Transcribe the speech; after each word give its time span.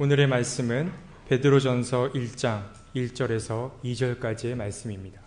오늘의 0.00 0.28
말씀은 0.28 0.92
베드로전서 1.26 2.12
1장 2.12 2.70
1절에서 2.94 3.82
2절까지의 3.82 4.54
말씀입니다. 4.54 5.20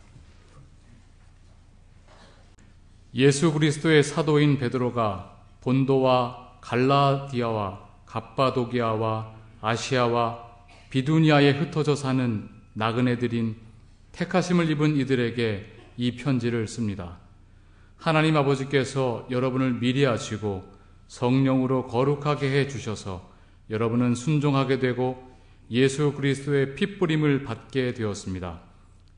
예수 3.13 3.51
그리스도의 3.51 4.01
사도인 4.01 4.59
베드로가 4.59 5.43
본도와 5.59 6.59
갈라디아와 6.61 7.85
갑바도기아와 8.05 9.35
아시아와 9.59 10.49
비두니아에 10.89 11.51
흩어져 11.51 11.93
사는 11.93 12.47
나그네들인 12.71 13.57
택하심을 14.13 14.69
입은 14.69 14.95
이들에게 14.95 15.65
이 15.97 16.15
편지를 16.15 16.69
씁니다. 16.69 17.17
하나님 17.97 18.37
아버지께서 18.37 19.27
여러분을 19.29 19.81
미리 19.81 20.07
아시고 20.07 20.63
성령으로 21.09 21.87
거룩하게 21.87 22.57
해 22.57 22.69
주셔서 22.69 23.30
여러분은 23.71 24.15
순종하게 24.15 24.79
되고 24.79 25.31
예수 25.69 26.11
그리스도의 26.11 26.75
핏부림을 26.75 27.45
받게 27.45 27.93
되었습니다. 27.93 28.61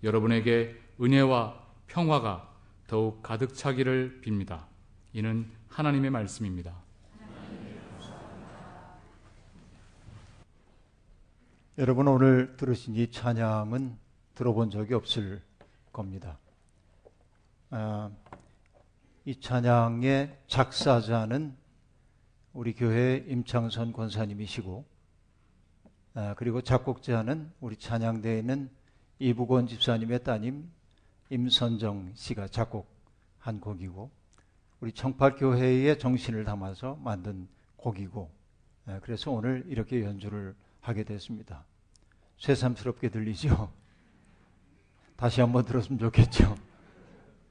여러분에게 0.03 0.79
은혜와 1.01 1.59
평화가 1.87 2.53
더욱 2.85 3.23
가득 3.23 3.55
차기를 3.55 4.21
빕니다. 4.23 4.65
이는 5.13 5.49
하나님의 5.69 6.11
말씀입니다. 6.11 6.75
여러분 11.79 12.07
오늘 12.07 12.55
들으신 12.55 12.95
이 12.95 13.09
찬양은 13.09 13.97
들어본 14.35 14.69
적이 14.69 14.93
없을 14.93 15.41
겁니다. 15.91 16.37
아, 17.71 18.11
이 19.25 19.39
찬양의 19.39 20.37
작사자는 20.45 21.62
우리 22.53 22.75
교회 22.75 23.25
임창선 23.27 23.93
권사님이시고 23.93 24.85
아, 26.13 26.35
그리고 26.35 26.61
작곡자는 26.61 27.51
우리 27.59 27.75
찬양대에 27.75 28.37
있는 28.37 28.69
이부권 29.17 29.65
집사님의 29.65 30.23
따님 30.23 30.69
임선정 31.31 32.11
씨가 32.13 32.49
작곡한 32.49 33.59
곡이고 33.59 34.11
우리 34.81 34.91
청팔교회의 34.91 35.97
정신을 35.97 36.43
담아서 36.43 36.95
만든 37.03 37.47
곡이고 37.77 38.29
아, 38.85 38.99
그래서 39.01 39.31
오늘 39.31 39.65
이렇게 39.67 40.03
연주를 40.03 40.55
하게 40.79 41.03
됐습니다. 41.03 41.65
새삼스럽게 42.37 43.09
들리죠? 43.09 43.73
다시 45.15 45.41
한번 45.41 45.65
들었으면 45.65 45.97
좋겠죠? 45.97 46.55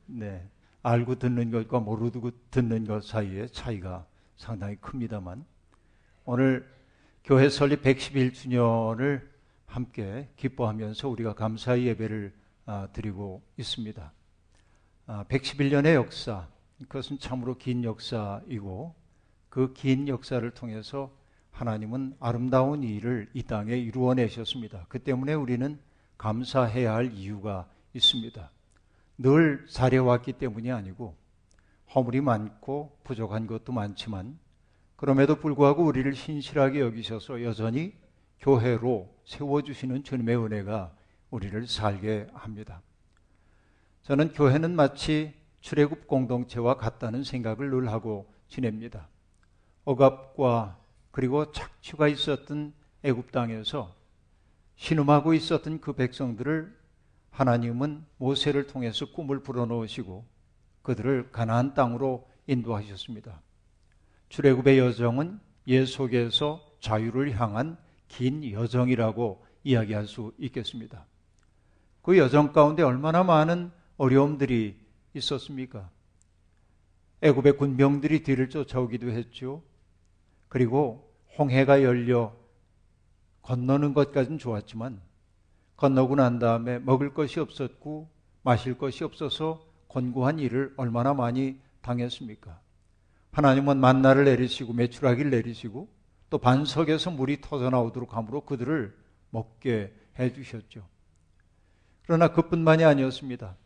네. 0.06 0.48
알고 0.82 1.16
듣는 1.16 1.50
것과 1.50 1.80
모르고 1.80 2.30
듣는 2.50 2.84
것 2.84 3.04
사이의 3.04 3.50
차이가 3.50 4.06
상당히 4.42 4.74
큽니다만 4.80 5.44
오늘 6.24 6.68
교회 7.22 7.48
설립 7.48 7.80
111주년을 7.82 9.22
함께 9.66 10.28
기뻐하면서 10.36 11.08
우리가 11.08 11.34
감사의 11.34 11.86
예배를 11.86 12.34
아, 12.66 12.88
드리고 12.92 13.40
있습니다. 13.56 14.12
111년의 15.06 15.86
아, 15.86 15.94
역사, 15.94 16.48
그것은 16.88 17.20
참으로 17.20 17.56
긴 17.56 17.84
역사이고 17.84 18.94
그 19.48 19.72
긴 19.74 20.08
역사를 20.08 20.50
통해서 20.50 21.16
하나님은 21.52 22.16
아름다운 22.18 22.82
일을 22.82 23.30
이 23.34 23.44
땅에 23.44 23.76
이루어내셨습니다. 23.76 24.86
그 24.88 24.98
때문에 24.98 25.34
우리는 25.34 25.78
감사해야 26.18 26.94
할 26.94 27.12
이유가 27.12 27.68
있습니다. 27.94 28.50
늘 29.18 29.66
잘해왔기 29.68 30.32
때문이 30.32 30.72
아니고 30.72 31.21
허물이 31.94 32.20
많고 32.20 32.98
부족한 33.04 33.46
것도 33.46 33.72
많지만 33.72 34.38
그럼에도 34.96 35.36
불구하고 35.36 35.84
우리를 35.84 36.14
신실하게 36.14 36.80
여기셔서 36.80 37.42
여전히 37.42 37.92
교회로 38.40 39.12
세워주시는 39.24 40.04
주님의 40.04 40.36
은혜가 40.36 40.94
우리를 41.30 41.66
살게 41.66 42.28
합니다. 42.34 42.82
저는 44.02 44.32
교회는 44.32 44.74
마치 44.74 45.34
출애굽 45.60 46.06
공동체와 46.06 46.76
같다는 46.76 47.24
생각을 47.24 47.70
늘 47.70 47.88
하고 47.88 48.32
지냅니다. 48.48 49.08
억압과 49.84 50.78
그리고 51.10 51.52
착취가 51.52 52.08
있었던 52.08 52.72
애굽 53.02 53.32
땅에서 53.32 53.94
신음하고 54.76 55.34
있었던 55.34 55.80
그 55.80 55.92
백성들을 55.92 56.76
하나님은 57.30 58.04
모세를 58.18 58.66
통해서 58.66 59.06
꿈을 59.12 59.42
불어넣으시고 59.42 60.31
그들을 60.82 61.30
가나안 61.32 61.74
땅으로 61.74 62.28
인도하셨습니다. 62.46 63.40
출애굽의 64.28 64.78
여정은 64.78 65.40
예 65.68 65.84
속에서 65.84 66.60
자유를 66.80 67.38
향한 67.40 67.76
긴 68.08 68.50
여정이라고 68.50 69.44
이야기할 69.64 70.06
수 70.06 70.32
있겠습니다. 70.38 71.06
그 72.02 72.18
여정 72.18 72.52
가운데 72.52 72.82
얼마나 72.82 73.22
많은 73.22 73.70
어려움들이 73.96 74.76
있었습니까? 75.14 75.88
애굽의 77.20 77.56
군병들이 77.56 78.24
뒤를 78.24 78.50
쫓아오기도 78.50 79.10
했죠. 79.10 79.62
그리고 80.48 81.12
홍해가 81.38 81.82
열려 81.82 82.34
건너는 83.42 83.94
것까지는 83.94 84.38
좋았지만 84.38 85.00
건너고 85.76 86.16
난 86.16 86.38
다음에 86.38 86.78
먹을 86.78 87.14
것이 87.14 87.40
없었고 87.40 88.08
마실 88.42 88.76
것이 88.76 89.04
없어서 89.04 89.64
권고한 89.92 90.38
일을 90.38 90.72
얼마나 90.76 91.12
많이 91.12 91.60
당했습니까? 91.82 92.58
하나님은 93.32 93.78
만나를 93.78 94.24
내리시고 94.24 94.72
매출하기를 94.72 95.30
내리시고 95.30 95.88
또 96.30 96.38
반석에서 96.38 97.10
물이 97.10 97.40
터져 97.42 97.68
나오도록 97.70 98.16
함으로 98.16 98.42
그들을 98.42 98.96
먹게 99.30 99.92
해 100.18 100.32
주셨죠. 100.32 100.86
그러나 102.06 102.28
그뿐만이 102.28 102.84
아니었습니다. 102.84 103.56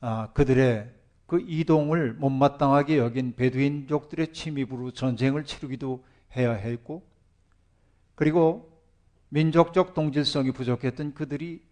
아, 0.00 0.28
그들의 0.34 0.92
그 1.26 1.40
이동을 1.40 2.12
못마땅하게 2.14 2.98
여긴 2.98 3.34
베두인족들의 3.34 4.32
침입으로 4.32 4.90
전쟁을 4.90 5.44
치르기도 5.44 6.04
해야 6.36 6.52
했고 6.52 7.06
그리고 8.14 8.70
민족적 9.30 9.94
동질성이 9.94 10.52
부족했던 10.52 11.14
그들이 11.14 11.62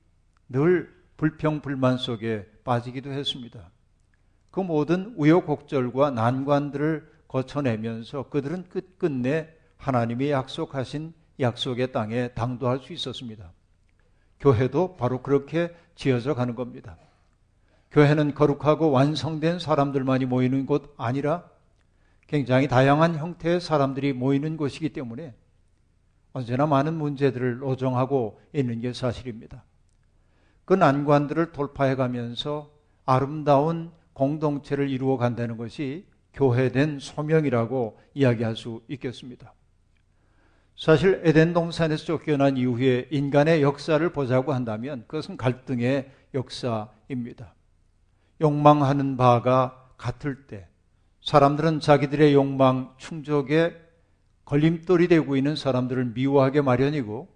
늘 0.49 0.93
불평 1.17 1.61
불만 1.61 1.99
속에 1.99 2.47
빠지기도 2.65 3.13
했습니다. 3.13 3.71
그 4.53 4.61
모든 4.61 5.15
우여곡절과 5.17 6.11
난관들을 6.11 7.11
거쳐내면서 7.27 8.29
그들은 8.29 8.69
끝끝내 8.69 9.49
하나님이 9.79 10.31
약속하신 10.31 11.15
약속의 11.41 11.91
땅에 11.91 12.29
당도할 12.29 12.79
수 12.79 12.93
있었습니다. 12.93 13.51
교회도 14.39 14.97
바로 14.97 15.23
그렇게 15.23 15.75
지어져 15.95 16.35
가는 16.35 16.55
겁니다. 16.55 16.99
교회는 17.91 18.35
거룩하고 18.35 18.91
완성된 18.91 19.59
사람들만이 19.59 20.27
모이는 20.27 20.67
곳 20.67 20.95
아니라 20.99 21.49
굉장히 22.27 22.69
다양한 22.69 23.17
형태의 23.17 23.61
사람들이 23.61 24.13
모이는 24.13 24.59
곳이기 24.59 24.91
때문에 24.93 25.35
언제나 26.35 26.67
많은 26.67 26.95
문제들을 26.95 27.59
노정하고 27.59 28.39
있는 28.53 28.81
게 28.81 28.93
사실입니다. 28.93 29.65
그 30.67 30.75
난관들을 30.75 31.53
돌파해 31.53 31.95
가면서 31.95 32.71
아름다운 33.05 33.93
공동체를 34.13 34.89
이루어 34.91 35.17
간다는 35.17 35.57
것이 35.57 36.07
교회된 36.35 36.99
소명이라고 36.99 37.99
이야기할 38.15 38.57
수 38.57 38.83
있겠습니다. 38.89 39.55
사실 40.77 41.21
에덴 41.25 41.53
동산에서 41.53 42.05
쫓겨난 42.05 42.57
이후에 42.57 43.09
인간의 43.11 43.63
역사를 43.63 44.07
보자고 44.13 44.53
한다면 44.53 45.05
그것은 45.07 45.37
갈등의 45.37 46.11
역사입니다. 46.35 47.55
욕망하는 48.41 49.17
바가 49.17 49.91
같을 49.97 50.47
때 50.47 50.67
사람들은 51.21 51.81
자기들의 51.81 52.35
욕망 52.35 52.95
충족에 52.97 53.77
걸림돌이 54.45 55.09
되고 55.09 55.37
있는 55.37 55.55
사람들을 55.55 56.07
미워하게 56.07 56.63
마련이고 56.63 57.29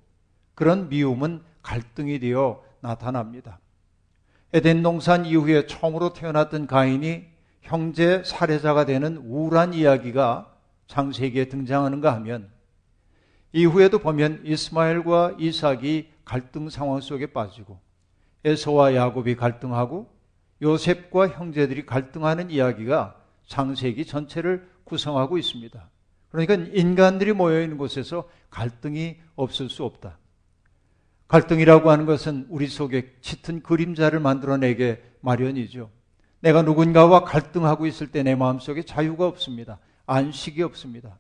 그런 0.54 0.88
미움은 0.88 1.42
갈등이 1.62 2.18
되어 2.18 2.64
나타납니다. 2.80 3.60
에덴 4.56 4.82
동산 4.82 5.26
이후에 5.26 5.66
처음으로 5.66 6.14
태어났던 6.14 6.66
가인이 6.66 7.26
형제 7.60 8.22
살해자가 8.24 8.86
되는 8.86 9.18
우울한 9.18 9.74
이야기가 9.74 10.50
창세기에 10.86 11.50
등장하는가 11.50 12.14
하면 12.14 12.48
이후에도 13.52 13.98
보면 13.98 14.40
이스마엘과 14.46 15.36
이삭이 15.38 16.08
갈등 16.24 16.70
상황 16.70 17.02
속에 17.02 17.34
빠지고 17.34 17.78
에서와 18.46 18.94
야곱이 18.94 19.36
갈등하고 19.36 20.10
요셉과 20.62 21.28
형제들이 21.28 21.84
갈등하는 21.84 22.50
이야기가 22.50 23.14
창세기 23.48 24.06
전체를 24.06 24.66
구성하고 24.84 25.36
있습니다. 25.36 25.86
그러니까 26.30 26.54
인간들이 26.72 27.34
모여 27.34 27.60
있는 27.60 27.76
곳에서 27.76 28.26
갈등이 28.48 29.18
없을 29.34 29.68
수 29.68 29.84
없다. 29.84 30.16
갈등이라고 31.28 31.90
하는 31.90 32.06
것은 32.06 32.46
우리 32.49 32.69
속에 32.69 33.14
짙은 33.20 33.62
그림자를 33.62 34.20
만들어내게 34.20 35.02
마련이죠. 35.20 35.90
내가 36.40 36.62
누군가와 36.62 37.25
갈등하고 37.25 37.87
있을 37.87 38.08
때 38.08 38.23
내 38.23 38.34
마음속에 38.34 38.82
자유가 38.82 39.26
없습니다. 39.26 39.78
안식이 40.06 40.62
없습니다. 40.62 41.19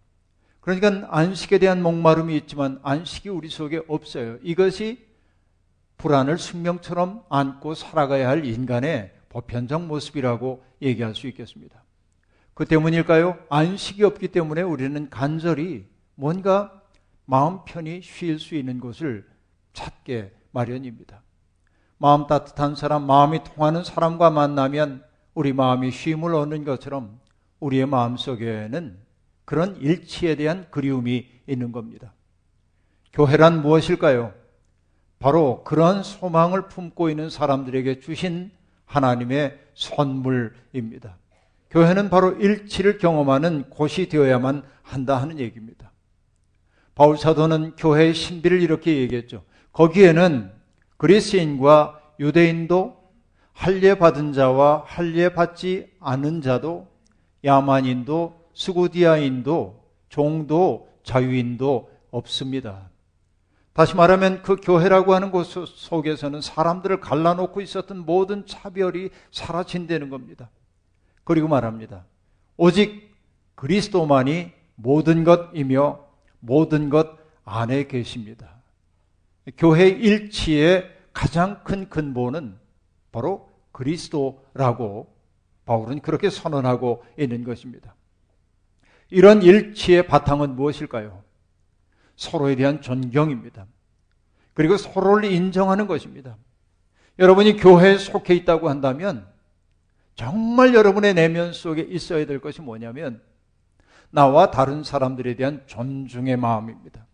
그러니까 0.60 1.08
안식에 1.10 1.58
대한 1.58 1.82
목마름이 1.82 2.36
있지만 2.38 2.78
안식이 2.82 3.28
우리 3.28 3.48
속에 3.48 3.82
없어요. 3.88 4.38
이것이 4.42 5.06
불안을 5.98 6.38
숙명처럼 6.38 7.24
안고 7.28 7.74
살아가야 7.74 8.28
할 8.28 8.44
인간의 8.44 9.12
보편적 9.28 9.86
모습이라고 9.86 10.64
얘기할 10.82 11.14
수 11.14 11.26
있겠습니다. 11.28 11.82
그 12.54 12.64
때문일까요? 12.64 13.38
안식이 13.48 14.04
없기 14.04 14.28
때문에 14.28 14.62
우리는 14.62 15.10
간절히 15.10 15.86
뭔가 16.14 16.82
마음 17.24 17.60
편히 17.64 18.00
쉴 18.02 18.38
수 18.38 18.54
있는 18.54 18.78
곳을 18.80 19.26
찾게 19.76 20.32
마련입니다. 20.52 21.22
마음 21.98 22.26
따뜻한 22.26 22.74
사람, 22.74 23.06
마음이 23.06 23.44
통하는 23.44 23.84
사람과 23.84 24.30
만나면 24.30 25.04
우리 25.34 25.52
마음이 25.52 25.90
쉼을 25.90 26.34
얻는 26.34 26.64
것처럼 26.64 27.20
우리의 27.60 27.86
마음 27.86 28.16
속에는 28.16 28.98
그런 29.44 29.76
일치에 29.76 30.34
대한 30.34 30.66
그리움이 30.70 31.28
있는 31.46 31.72
겁니다. 31.72 32.12
교회란 33.12 33.62
무엇일까요? 33.62 34.34
바로 35.18 35.62
그런 35.64 36.02
소망을 36.02 36.68
품고 36.68 37.08
있는 37.10 37.30
사람들에게 37.30 38.00
주신 38.00 38.50
하나님의 38.86 39.58
선물입니다. 39.74 41.16
교회는 41.70 42.10
바로 42.10 42.32
일치를 42.32 42.98
경험하는 42.98 43.70
곳이 43.70 44.08
되어야만 44.08 44.62
한다 44.82 45.20
하는 45.20 45.38
얘기입니다. 45.38 45.92
바울 46.94 47.18
사도는 47.18 47.76
교회의 47.76 48.14
신비를 48.14 48.62
이렇게 48.62 48.96
얘기했죠. 48.98 49.44
거기에는 49.76 50.50
그리스인과 50.96 52.00
유대인도 52.18 52.96
할례 53.52 53.98
받은 53.98 54.32
자와 54.32 54.84
할례 54.86 55.34
받지 55.34 55.92
않은 56.00 56.40
자도 56.40 56.88
야만인도 57.44 58.48
스구디아인도 58.54 59.84
종도 60.08 60.88
자유인도 61.02 61.90
없습니다. 62.10 62.88
다시 63.74 63.94
말하면 63.94 64.40
그 64.40 64.56
교회라고 64.56 65.12
하는 65.12 65.30
곳 65.30 65.44
속에서는 65.44 66.40
사람들을 66.40 67.00
갈라놓고 67.00 67.60
있었던 67.60 67.98
모든 68.06 68.46
차별이 68.46 69.10
사라진다는 69.30 70.08
겁니다. 70.08 70.48
그리고 71.22 71.48
말합니다. 71.48 72.06
오직 72.56 73.14
그리스도만이 73.56 74.52
모든 74.74 75.24
것이며 75.24 76.00
모든 76.40 76.88
것 76.88 77.18
안에 77.44 77.86
계십니다. 77.88 78.55
교회 79.56 79.88
일치의 79.88 80.90
가장 81.12 81.62
큰 81.64 81.88
근본은 81.88 82.58
바로 83.12 83.50
그리스도라고 83.72 85.14
바울은 85.64 86.00
그렇게 86.00 86.30
선언하고 86.30 87.04
있는 87.18 87.44
것입니다. 87.44 87.94
이런 89.10 89.42
일치의 89.42 90.06
바탕은 90.06 90.56
무엇일까요? 90.56 91.22
서로에 92.16 92.56
대한 92.56 92.80
존경입니다. 92.80 93.66
그리고 94.54 94.76
서로를 94.76 95.30
인정하는 95.30 95.86
것입니다. 95.86 96.36
여러분이 97.18 97.56
교회에 97.56 97.98
속해 97.98 98.34
있다고 98.34 98.68
한다면 98.68 99.26
정말 100.14 100.74
여러분의 100.74 101.14
내면 101.14 101.52
속에 101.52 101.82
있어야 101.82 102.26
될 102.26 102.40
것이 102.40 102.62
뭐냐면 102.62 103.22
나와 104.10 104.50
다른 104.50 104.82
사람들에 104.82 105.36
대한 105.36 105.62
존중의 105.66 106.36
마음입니다. 106.38 107.06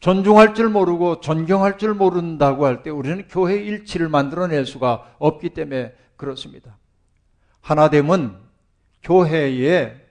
존중할 0.00 0.54
줄 0.54 0.68
모르고 0.68 1.20
존경할 1.20 1.78
줄 1.78 1.94
모른다고 1.94 2.66
할 2.66 2.82
때 2.82 2.90
우리는 2.90 3.26
교회 3.28 3.56
일치를 3.56 4.08
만들어낼 4.08 4.64
수가 4.64 5.14
없기 5.18 5.50
때문에 5.50 5.94
그렇습니다. 6.16 6.78
하나됨은 7.60 8.36
교회의 9.02 10.08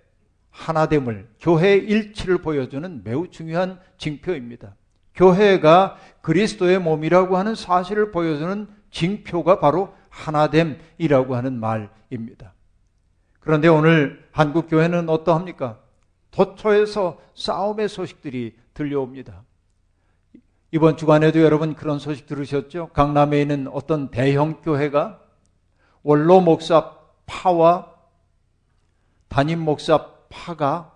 하나됨을, 0.50 1.30
교회의 1.40 1.86
일치를 1.86 2.40
보여주는 2.40 3.02
매우 3.04 3.30
중요한 3.30 3.80
징표입니다. 3.98 4.76
교회가 5.14 5.98
그리스도의 6.22 6.80
몸이라고 6.80 7.38
하는 7.38 7.56
사실을 7.56 8.12
보여주는 8.12 8.68
징표가 8.92 9.60
바로 9.60 9.94
하나됨이라고 10.10 11.36
하는 11.36 11.60
말입니다. 11.60 12.54
그런데 13.40 13.68
오늘 13.68 14.28
한국 14.32 14.68
교회는 14.68 15.10
어떠합니까? 15.10 15.80
도처에서 16.32 17.20
싸움의 17.36 17.88
소식들이 17.88 18.56
들려옵니다. 18.74 19.44
이번 20.72 20.98
주간에도 20.98 21.40
여러분 21.42 21.76
그런 21.76 21.98
소식 21.98 22.26
들으셨죠? 22.26 22.90
강남에 22.90 23.42
있는 23.42 23.68
어떤 23.68 24.12
대형 24.12 24.62
교회가 24.62 25.22
원로 26.04 26.42
목사 26.42 26.98
파와 27.26 27.94
담임 29.30 29.60
목사 29.60 30.12
파가 30.30 30.94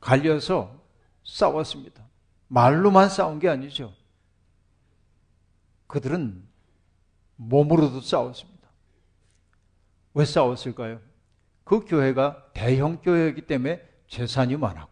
갈려서 0.00 0.80
싸웠습니다. 1.24 2.02
말로만 2.48 3.08
싸운 3.10 3.38
게 3.38 3.48
아니죠. 3.48 3.92
그들은 5.86 6.42
몸으로도 7.36 8.00
싸웠습니다. 8.00 8.68
왜 10.14 10.24
싸웠을까요? 10.24 11.00
그 11.64 11.84
교회가 11.84 12.52
대형 12.54 13.00
교회이기 13.00 13.42
때문에 13.42 13.80
재산이 14.08 14.56
많았고, 14.56 14.89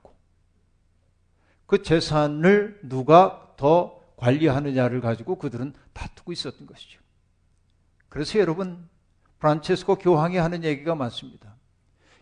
그 1.69 1.83
재산을 1.83 2.81
누가 2.83 3.53
더 3.59 4.01
관리하느냐를 4.17 5.03
가지고 5.03 5.37
그들은 5.37 5.75
다투고 5.93 6.33
있었던 6.33 6.67
것이죠. 6.67 6.99
그래서 8.09 8.39
여러분, 8.39 8.89
프란체스코 9.39 9.97
교황이 9.97 10.39
하는 10.39 10.65
얘기가 10.65 10.95
많습니다. 10.95 11.55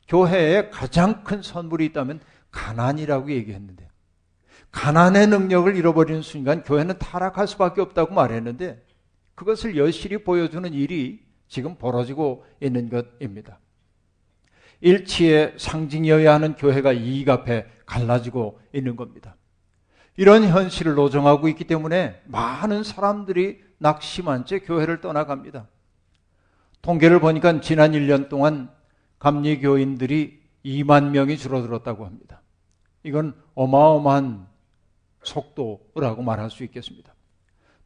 교회에 0.08 0.69
가장 0.70 1.22
큰 1.22 1.43
선물이 1.43 1.87
있다면 1.87 2.20
가난이라고 2.50 3.31
얘기했는데 3.31 3.88
가난의 4.72 5.28
능력을 5.28 5.76
잃어버리는 5.76 6.22
순간 6.22 6.64
교회는 6.64 6.98
타락할 6.98 7.46
수밖에 7.46 7.81
없다고 7.81 8.14
말했는데 8.14 8.84
그것을 9.37 9.76
여실히 9.76 10.25
보여주는 10.25 10.72
일이 10.75 11.25
지금 11.46 11.76
벌어지고 11.76 12.44
있는 12.60 12.88
것입니다. 12.88 13.60
일치의 14.81 15.54
상징이어야 15.56 16.34
하는 16.34 16.56
교회가 16.56 16.93
이익 16.93 17.28
앞에 17.28 17.75
갈라지고 17.87 18.61
있는 18.75 18.97
겁니다. 18.97 19.37
이런 20.17 20.44
현실을 20.44 20.94
노정하고 20.94 21.49
있기 21.49 21.65
때문에 21.65 22.23
많은 22.27 22.83
사람들이 22.83 23.62
낙심한 23.79 24.47
채 24.47 24.59
교회를 24.61 25.00
떠나갑니다. 25.00 25.69
통계를 26.83 27.21
보니까 27.21 27.61
지난 27.61 27.93
1년 27.93 28.29
동안 28.29 28.71
감리교인들이 29.19 30.43
2만 30.65 31.11
명이 31.11 31.37
줄어들었다고 31.37 32.06
합니다. 32.06 32.43
이건 33.03 33.35
어마어마한 33.55 34.47
속도라고 35.22 36.22
말할 36.22 36.51
수 36.51 36.65
있겠습니다. 36.65 37.15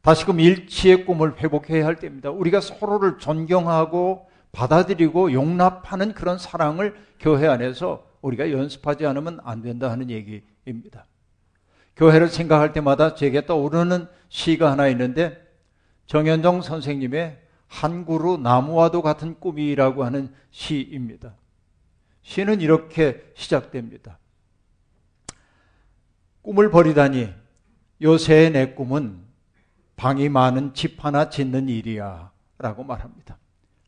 다시금 0.01 0.39
일치의 0.39 1.05
꿈을 1.05 1.37
회복해야 1.37 1.85
할 1.85 1.97
때입니다. 1.97 2.31
우리가 2.31 2.59
서로를 2.59 3.17
존경하고 3.19 4.27
받아들이고 4.51 5.33
용납하는 5.33 6.13
그런 6.13 6.37
사랑을 6.37 6.95
교회 7.19 7.47
안에서 7.47 8.10
우리가 8.21 8.51
연습하지 8.51 9.05
않으면 9.05 9.39
안 9.43 9.61
된다 9.61 9.89
하는 9.91 10.09
얘기입니다. 10.09 11.05
교회를 11.95 12.29
생각할 12.29 12.73
때마다 12.73 13.15
제게 13.15 13.45
떠오르는 13.45 14.07
시가 14.29 14.71
하나 14.71 14.87
있는데 14.89 15.41
정현정 16.07 16.61
선생님의 16.61 17.39
한 17.67 18.05
그루 18.05 18.37
나무와도 18.37 19.01
같은 19.01 19.39
꿈이라고 19.39 20.03
하는 20.03 20.33
시입니다. 20.51 21.35
시는 22.21 22.61
이렇게 22.61 23.31
시작됩니다. 23.35 24.19
꿈을 26.41 26.69
버리다니 26.69 27.33
요새 28.01 28.49
내 28.49 28.73
꿈은 28.73 29.21
방이 29.95 30.29
많은 30.29 30.73
집 30.73 31.03
하나 31.05 31.29
짓는 31.29 31.69
일이야 31.69 32.31
라고 32.57 32.83
말합니다. 32.83 33.37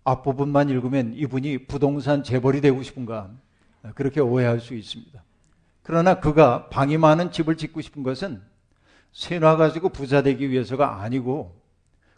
앞부분만 0.03 0.69
읽으면 0.69 1.13
이분이 1.13 1.65
부동산 1.65 2.23
재벌이 2.23 2.61
되고 2.61 2.81
싶은가 2.83 3.31
그렇게 3.95 4.21
오해할 4.21 4.59
수 4.59 4.73
있습니다. 4.73 5.23
그러나 5.81 6.19
그가 6.19 6.69
방이 6.69 6.97
많은 6.97 7.31
집을 7.31 7.57
짓고 7.57 7.81
싶은 7.81 8.03
것은 8.03 8.41
세놔 9.11 9.57
가지고 9.57 9.89
부자 9.89 10.23
되기 10.23 10.49
위해서가 10.49 11.01
아니고 11.01 11.61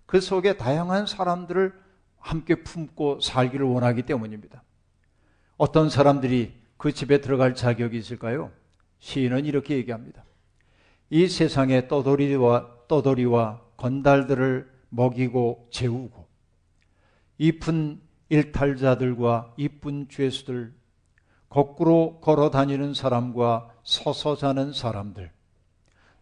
그 0.06 0.22
속에 0.22 0.56
다양한 0.58 1.08
사람들을 1.08 1.74
함께 2.20 2.56
품고 2.56 3.20
살기를 3.22 3.66
원하기 3.66 4.04
때문입니다. 4.04 4.64
어떤 5.58 5.90
사람들이 5.90 6.54
그 6.78 6.92
집에 6.92 7.22
들어갈 7.22 7.56
자격이 7.56 7.98
있을까요? 7.98 8.52
시인은 9.00 9.46
이렇게 9.46 9.76
얘기합니다. 9.76 10.24
이 11.10 11.28
세상의 11.28 11.88
떠돌이와 11.88 12.88
떠돌이와 12.88 13.62
건달들을 13.78 14.70
먹이고 14.90 15.68
재우고 15.72 16.28
이쁜 17.38 18.02
일탈자들과 18.30 19.54
이쁜 19.58 20.08
죄수들 20.10 20.74
거꾸로 21.50 22.20
걸어 22.22 22.50
다니는 22.50 22.94
사람과 22.94 23.70
서서 23.84 24.36
자는 24.36 24.74
사람들 24.74 25.32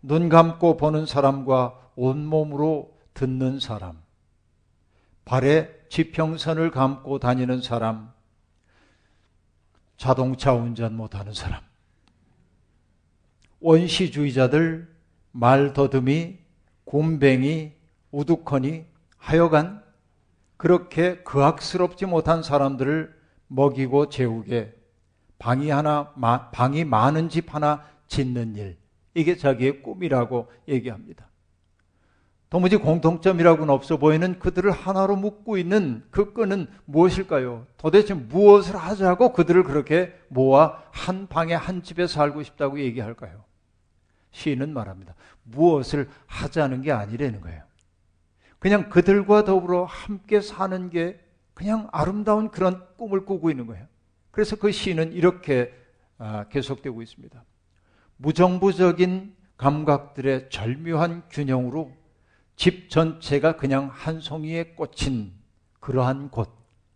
눈 0.01 0.29
감고 0.29 0.77
보는 0.77 1.05
사람과 1.05 1.79
온몸으로 1.95 2.97
듣는 3.13 3.59
사람, 3.59 4.01
발에 5.25 5.71
지평선을 5.89 6.71
감고 6.71 7.19
다니는 7.19 7.61
사람, 7.61 8.11
자동차 9.95 10.53
운전 10.53 10.95
못하는 10.95 11.33
사람, 11.33 11.61
원시주의자들, 13.61 14.93
말 15.31 15.73
더듬이, 15.73 16.37
곰뱅이, 16.83 17.71
우두커니 18.11 18.85
하여간 19.17 19.81
그렇게 20.57 21.23
그악스럽지 21.23 22.05
못한 22.05 22.43
사람들을 22.43 23.13
먹이고 23.47 24.09
재우게 24.09 24.75
방이 25.43 25.69
하나 25.71 26.13
방이 26.53 26.85
많은 26.85 27.27
집 27.27 27.53
하나 27.53 27.83
짓는 28.07 28.55
일 28.55 28.77
이게 29.13 29.35
자기의 29.35 29.83
꿈이라고 29.83 30.49
얘기합니다. 30.69 31.27
도무지 32.49 32.77
공통점이라고는 32.77 33.73
없어 33.73 33.97
보이는 33.97 34.39
그들을 34.39 34.71
하나로 34.71 35.17
묶고 35.17 35.57
있는 35.57 36.01
그 36.11 36.31
끈은 36.31 36.67
무엇일까요? 36.85 37.67
도대체 37.75 38.13
무엇을 38.13 38.77
하자고 38.77 39.33
그들을 39.33 39.63
그렇게 39.63 40.17
모아 40.29 40.81
한 40.91 41.27
방에 41.27 41.53
한 41.53 41.83
집에 41.83 42.07
살고 42.07 42.43
싶다고 42.43 42.79
얘기할까요? 42.79 43.43
시인은 44.31 44.73
말합니다. 44.73 45.13
무엇을 45.43 46.09
하자는 46.25 46.83
게 46.83 46.93
아니라는 46.93 47.41
거예요. 47.41 47.63
그냥 48.59 48.87
그들과 48.89 49.43
더불어 49.43 49.83
함께 49.83 50.39
사는 50.39 50.89
게 50.89 51.19
그냥 51.53 51.89
아름다운 51.91 52.49
그런 52.49 52.81
꿈을 52.95 53.25
꾸고 53.25 53.51
있는 53.51 53.67
거예요. 53.67 53.85
그래서 54.33 54.55
그 54.55 54.71
시는 54.71 55.13
이렇게 55.13 55.71
아, 56.17 56.45
계속되고 56.49 57.03
있습니다. 57.03 57.45
무정부적인 58.17 59.35
감각들의 59.57 60.49
절묘한 60.49 61.29
균형으로 61.29 61.95
집 62.55 62.89
전체가 62.89 63.57
그냥 63.57 63.89
한 63.93 64.19
송이에 64.19 64.73
꽂힌 64.73 65.33
그러한 65.79 66.31
곳, 66.31 66.49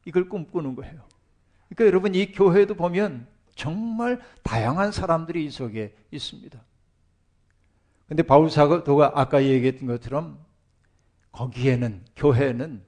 이걸 0.05 0.29
꿈꾸는 0.29 0.73
거예요. 0.75 0.99
그러니까 1.69 1.85
여러분 1.85 2.15
이 2.15 2.31
교회도 2.31 2.73
보면 2.73 3.27
정말 3.53 4.19
다양한 4.41 4.91
사람들이 4.91 5.45
이 5.45 5.51
속에 5.51 5.95
있습니다. 6.09 6.59
근데 8.07 8.23
바울 8.23 8.49
사도가 8.49 9.11
아까 9.13 9.43
얘기했던 9.43 9.87
것처럼 9.87 10.43
거기에는 11.33 12.03
교회는 12.15 12.83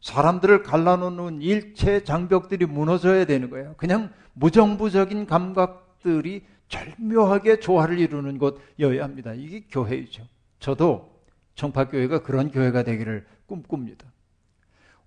사람들을 0.00 0.62
갈라놓는 0.62 1.42
일체 1.42 2.04
장벽들이 2.04 2.66
무너져야 2.66 3.24
되는 3.24 3.50
거예요. 3.50 3.74
그냥 3.76 4.10
무정부적인 4.34 5.26
감각들이 5.26 6.44
절묘하게 6.68 7.60
조화를 7.60 7.98
이루는 7.98 8.38
곳이어야 8.38 9.02
합니다. 9.02 9.32
이게 9.34 9.64
교회이죠. 9.70 10.22
저도 10.60 11.18
청파교회가 11.54 12.22
그런 12.22 12.50
교회가 12.50 12.84
되기를 12.84 13.26
꿈꿉니다. 13.46 14.06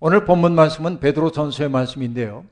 오늘 0.00 0.24
본문 0.24 0.54
말씀은 0.54 1.00
베드로 1.00 1.30
전서의 1.30 1.70
말씀인데요. 1.70 2.44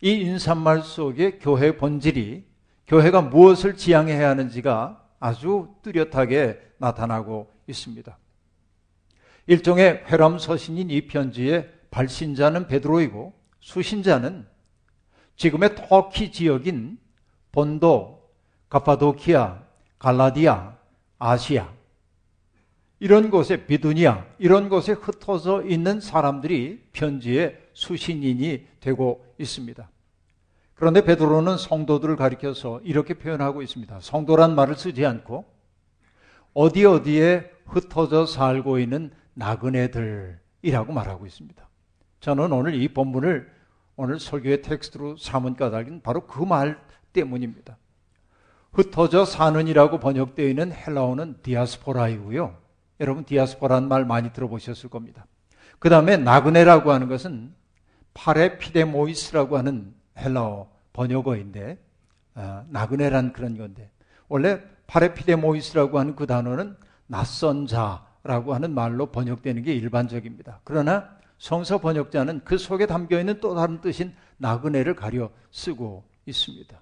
이 0.00 0.12
인사말 0.12 0.82
속에 0.82 1.38
교회의 1.38 1.76
본질이 1.76 2.44
교회가 2.86 3.22
무엇을 3.22 3.76
지향해야 3.76 4.30
하는지가 4.30 5.00
아주 5.20 5.68
뚜렷하게 5.82 6.60
나타나고 6.78 7.52
있습니다. 7.68 8.18
일종의 9.46 10.04
회람 10.06 10.38
서신인 10.38 10.90
이 10.90 11.06
편지의 11.06 11.70
발신자는 11.90 12.68
베드로이고 12.68 13.32
수신자는 13.60 14.46
지금의 15.36 15.74
터키 15.74 16.30
지역인 16.30 16.98
본도, 17.50 18.30
가파도키아, 18.68 19.62
갈라디아, 19.98 20.76
아시아 21.18 21.72
이런 22.98 23.30
곳에 23.30 23.66
비두니아 23.66 24.24
이런 24.38 24.68
곳에 24.68 24.92
흩어져 24.92 25.64
있는 25.64 26.00
사람들이 26.00 26.82
편지의 26.92 27.60
수신인이 27.72 28.66
되고 28.80 29.24
있습니다. 29.38 29.90
그런데 30.74 31.04
베드로는 31.04 31.58
성도들을 31.58 32.16
가리켜서 32.16 32.80
이렇게 32.82 33.14
표현하고 33.14 33.62
있습니다. 33.62 34.00
성도란 34.00 34.54
말을 34.54 34.76
쓰지 34.76 35.04
않고 35.04 35.44
어디 36.54 36.84
어디에 36.84 37.50
흩어져 37.66 38.26
살고 38.26 38.78
있는 38.78 39.10
나그네들이라고 39.34 40.92
말하고 40.92 41.26
있습니다. 41.26 41.68
저는 42.20 42.52
오늘 42.52 42.74
이 42.74 42.88
본문을 42.88 43.50
오늘 43.96 44.18
설교의 44.20 44.62
텍스트로 44.62 45.16
삼은 45.16 45.56
까닭은 45.56 46.02
바로 46.02 46.26
그 46.26 46.44
말 46.44 46.78
때문입니다. 47.12 47.76
흩어져 48.72 49.24
사는이라고 49.24 50.00
번역되어 50.00 50.48
있는 50.48 50.72
헬라어는 50.72 51.40
디아스포라이고요. 51.42 52.56
여러분 53.00 53.24
디아스포라는 53.24 53.88
말 53.88 54.04
많이 54.06 54.32
들어보셨을 54.32 54.88
겁니다. 54.88 55.26
그 55.78 55.90
다음에 55.90 56.16
나그네라고 56.16 56.90
하는 56.92 57.08
것은 57.08 57.54
παρεπιδήμοις라고 58.14 59.58
하는 59.58 59.94
헬라어 60.18 60.70
번역어인데 60.92 61.78
아, 62.34 62.64
나그네란 62.68 63.32
그런 63.32 63.58
건데 63.58 63.90
원래 64.28 64.62
파레피데모이스라고 64.86 65.98
하는 65.98 66.16
그 66.16 66.26
단어는 66.26 66.76
낯선 67.06 67.66
자 67.66 68.06
라고 68.24 68.54
하는 68.54 68.72
말로 68.72 69.06
번역되는 69.06 69.62
게 69.62 69.74
일반적입니다. 69.74 70.60
그러나 70.64 71.08
성서 71.38 71.78
번역자는 71.78 72.42
그 72.44 72.56
속에 72.56 72.86
담겨 72.86 73.18
있는 73.18 73.40
또 73.40 73.54
다른 73.54 73.80
뜻인 73.80 74.14
나그네를 74.36 74.94
가려 74.94 75.30
쓰고 75.50 76.04
있습니다. 76.26 76.80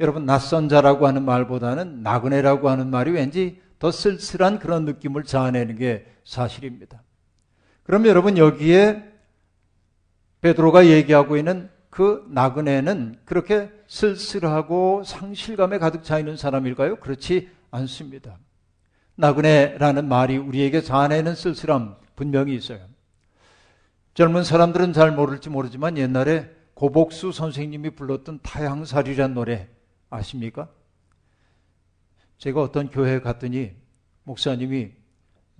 여러분 0.00 0.26
낯선 0.26 0.68
자라고 0.68 1.06
하는 1.06 1.24
말보다는 1.24 2.02
나그네라고 2.02 2.68
하는 2.68 2.90
말이 2.90 3.10
왠지 3.10 3.60
더 3.78 3.90
쓸쓸한 3.90 4.58
그런 4.58 4.84
느낌을 4.84 5.24
자아내는 5.24 5.76
게 5.76 6.06
사실입니다. 6.24 7.02
그럼 7.82 8.06
여러분 8.06 8.36
여기에 8.36 9.10
베드로가 10.42 10.86
얘기하고 10.86 11.36
있는 11.36 11.70
그 11.88 12.26
나그네는 12.30 13.20
그렇게 13.24 13.70
쓸쓸하고 13.88 15.02
상실감에 15.04 15.78
가득 15.78 16.04
차 16.04 16.18
있는 16.18 16.36
사람일까요? 16.36 16.96
그렇지 16.96 17.48
않습니다. 17.70 18.38
나그네라는 19.20 20.08
말이 20.08 20.36
우리에게 20.36 20.82
자아내는 20.82 21.34
쓸쓸함 21.34 21.96
분명히 22.16 22.54
있어요. 22.54 22.80
젊은 24.14 24.44
사람들은 24.44 24.92
잘 24.92 25.12
모를지 25.12 25.48
모르지만 25.48 25.96
옛날에 25.96 26.50
고복수 26.74 27.32
선생님이 27.32 27.90
불렀던 27.90 28.40
타향살이란 28.42 29.34
노래 29.34 29.68
아십니까? 30.08 30.68
제가 32.38 32.62
어떤 32.62 32.90
교회에 32.90 33.20
갔더니 33.20 33.72
목사님이 34.24 34.92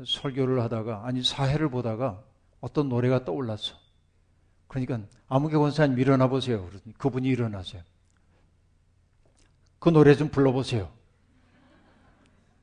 설교를 0.04 0.62
하다가 0.62 1.02
아니 1.04 1.22
사회를 1.22 1.68
보다가 1.68 2.22
어떤 2.60 2.88
노래가 2.88 3.24
떠올랐어. 3.24 3.74
그러니까 4.66 5.00
아무개 5.28 5.56
원사님 5.56 5.98
일어나 5.98 6.28
보세요. 6.28 6.64
그러더니 6.66 6.94
그분이 6.96 7.28
일어나세요. 7.28 7.82
그 9.78 9.88
노래 9.90 10.14
좀 10.14 10.28
불러보세요. 10.28 10.90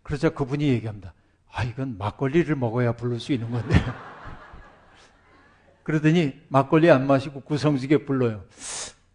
그러자 0.07 0.29
그분이 0.29 0.69
얘기합니다. 0.69 1.13
아, 1.51 1.65
이건 1.65 1.97
막걸리를 1.97 2.55
먹어야 2.55 2.93
부를 2.93 3.19
수 3.19 3.33
있는 3.33 3.51
건데. 3.51 3.75
그러더니 5.83 6.41
막걸리 6.47 6.89
안 6.89 7.05
마시고 7.05 7.41
구성지게 7.41 8.05
불러요. 8.05 8.45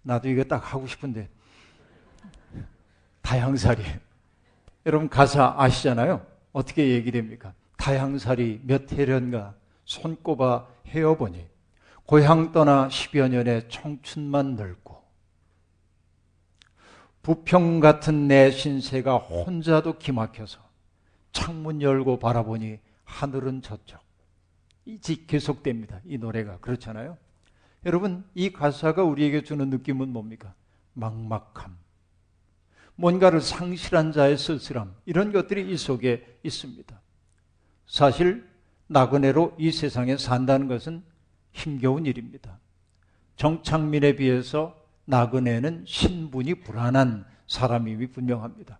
나도 0.03 0.29
이거 0.29 0.45
딱 0.45 0.75
하고 0.75 0.87
싶은데. 0.87 1.31
다양살이. 3.23 3.83
여러분 4.85 5.09
가사 5.09 5.55
아시잖아요? 5.57 6.27
어떻게 6.53 6.91
얘기됩니까? 6.91 7.55
다양살이 7.79 8.61
몇 8.63 8.93
해련가 8.93 9.55
손꼽아 9.87 10.67
헤어보니 10.89 11.49
고향 12.05 12.53
떠나 12.53 12.89
10여 12.89 13.31
년의 13.31 13.71
청춘만 13.71 14.57
늙고 14.57 15.03
부평 17.23 17.81
같은 17.81 18.29
내 18.29 18.51
신세가 18.51 19.17
혼자도 19.17 19.97
기막혀서 19.97 20.72
창문 21.33 21.83
열고 21.83 22.19
바라보니 22.19 22.79
하늘은 23.05 23.62
저쪽. 23.62 24.01
이 24.85 24.99
계속됩니다. 24.99 26.01
이 26.05 26.19
노래가. 26.19 26.59
그렇잖아요? 26.59 27.17
여러분, 27.85 28.25
이 28.35 28.53
가사가 28.53 29.03
우리에게 29.03 29.43
주는 29.43 29.69
느낌은 29.71 30.09
뭡니까? 30.09 30.55
막막함. 30.95 31.77
뭔가를 32.95 33.41
상실한 33.41 34.12
자의 34.12 34.37
쓸쓸함. 34.37 34.95
이런 35.07 35.33
것들이 35.33 35.71
이 35.71 35.77
속에 35.77 36.39
있습니다. 36.43 37.01
사실, 37.87 38.49
나그네로 38.87 39.57
이 39.59 39.73
세상에 39.73 40.17
산다는 40.17 40.69
것은 40.69 41.03
힘겨운 41.53 42.07
일입니다. 42.07 42.59
정창민에 43.37 44.17
비해서 44.17 44.81
나그네는 45.07 45.85
신분이 45.87 46.62
불안한 46.62 47.25
사람임이 47.47 48.09
분명합니다. 48.12 48.79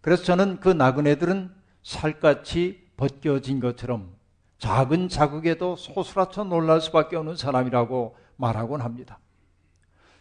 그래서 0.00 0.24
저는 0.24 0.60
그 0.60 0.68
나그네들은 0.68 1.50
살갗이 1.84 2.80
벗겨진 2.96 3.60
것처럼 3.60 4.12
작은 4.58 5.08
자극에도 5.08 5.76
소스라쳐 5.76 6.44
놀랄 6.44 6.80
수밖에 6.80 7.16
없는 7.16 7.36
사람이라고 7.36 8.16
말하곤 8.36 8.80
합니다. 8.80 9.20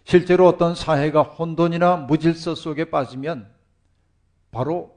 실제로 0.04 0.48
어떤 0.48 0.76
사회가 0.76 1.24
혼돈이나 1.24 1.96
무질서 1.96 2.54
속에 2.54 2.92
빠지면 2.92 3.50
바로 4.52 4.96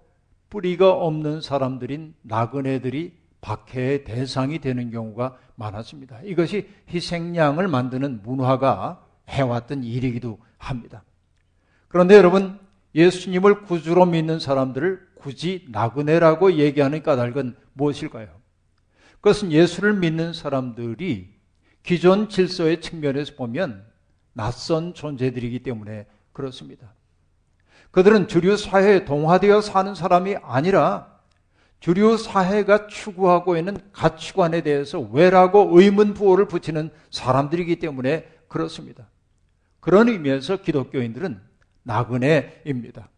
뿌리가 0.50 0.92
없는 0.92 1.40
사람들인 1.40 2.14
나그네들이 2.22 3.16
박해의 3.40 4.04
대상이 4.04 4.58
되는 4.58 4.90
경우가 4.90 5.38
많았습니다. 5.54 6.20
이것이 6.22 6.68
희생양을 6.92 7.68
만드는 7.68 8.22
문화가 8.22 9.06
해왔던 9.28 9.84
일이기도 9.84 10.38
합니다. 10.58 11.04
그런데 11.88 12.16
여러분, 12.16 12.58
예수님을 12.96 13.62
구주로 13.64 14.06
믿는 14.06 14.40
사람들을 14.40 15.06
굳이 15.14 15.66
나그네라고 15.68 16.54
얘기하는 16.54 17.02
까닭은 17.02 17.54
무엇일까요? 17.74 18.28
그것은 19.20 19.52
예수를 19.52 19.92
믿는 19.94 20.32
사람들이 20.32 21.36
기존 21.82 22.28
질서의 22.28 22.80
측면에서 22.80 23.34
보면 23.36 23.84
낯선 24.32 24.94
존재들이기 24.94 25.60
때문에 25.62 26.06
그렇습니다. 26.32 26.94
그들은 27.90 28.28
주류 28.28 28.56
사회에 28.56 29.04
동화되어 29.04 29.60
사는 29.60 29.94
사람이 29.94 30.36
아니라 30.42 31.16
주류 31.80 32.16
사회가 32.16 32.86
추구하고 32.86 33.56
있는 33.56 33.78
가치관에 33.92 34.62
대해서 34.62 35.00
왜라고 35.00 35.78
의문 35.78 36.14
부호를 36.14 36.48
붙이는 36.48 36.90
사람들이기 37.10 37.78
때문에 37.78 38.26
그렇습니다. 38.48 39.08
그런 39.80 40.08
의미에서 40.08 40.62
기독교인들은 40.62 41.40
나그네입니다. 41.86 43.08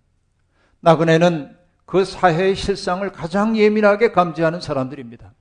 나그네는 0.81 1.57
그 1.87 2.05
사회의 2.05 2.55
실상을 2.55 3.11
가장 3.13 3.57
예민하게 3.57 4.13
감지하는 4.13 4.61
사람들입니다. 4.61 5.33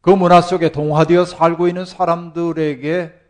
그 0.00 0.10
문화 0.10 0.40
속에 0.40 0.72
동화되어 0.72 1.26
살고 1.26 1.68
있는 1.68 1.84
사람들에게 1.84 3.20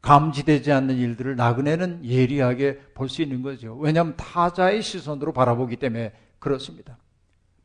감지되지 0.00 0.72
않는 0.72 0.96
일들을 0.96 1.36
나그네는 1.36 2.04
예리하게 2.04 2.78
볼 2.94 3.08
수 3.08 3.22
있는 3.22 3.42
거죠. 3.42 3.76
왜냐하면 3.76 4.16
타자의 4.16 4.82
시선으로 4.82 5.32
바라보기 5.32 5.76
때문에 5.76 6.12
그렇습니다. 6.38 6.98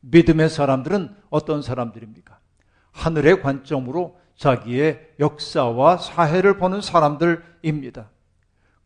믿음의 0.00 0.48
사람들은 0.48 1.14
어떤 1.28 1.60
사람들입니까? 1.60 2.38
하늘의 2.92 3.42
관점으로 3.42 4.18
자기의 4.36 5.14
역사와 5.18 5.98
사회를 5.98 6.56
보는 6.56 6.80
사람들입니다. 6.80 8.08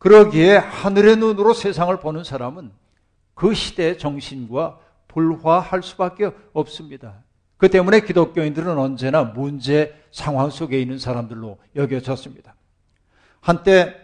그러기에 0.04 0.58
하늘의 0.58 1.16
눈으로 1.16 1.54
세상을 1.54 1.98
보는 1.98 2.24
사람은 2.24 2.70
그 3.32 3.54
시대의 3.54 3.96
정신과 3.96 4.78
불화할 5.08 5.82
수밖에 5.82 6.30
없습니다. 6.52 7.22
그 7.56 7.70
때문에 7.70 8.00
기독교인들은 8.00 8.76
언제나 8.76 9.22
문제 9.22 9.94
상황 10.10 10.50
속에 10.50 10.78
있는 10.78 10.98
사람들로 10.98 11.56
여겨졌습니다. 11.74 12.54
한때 13.40 13.96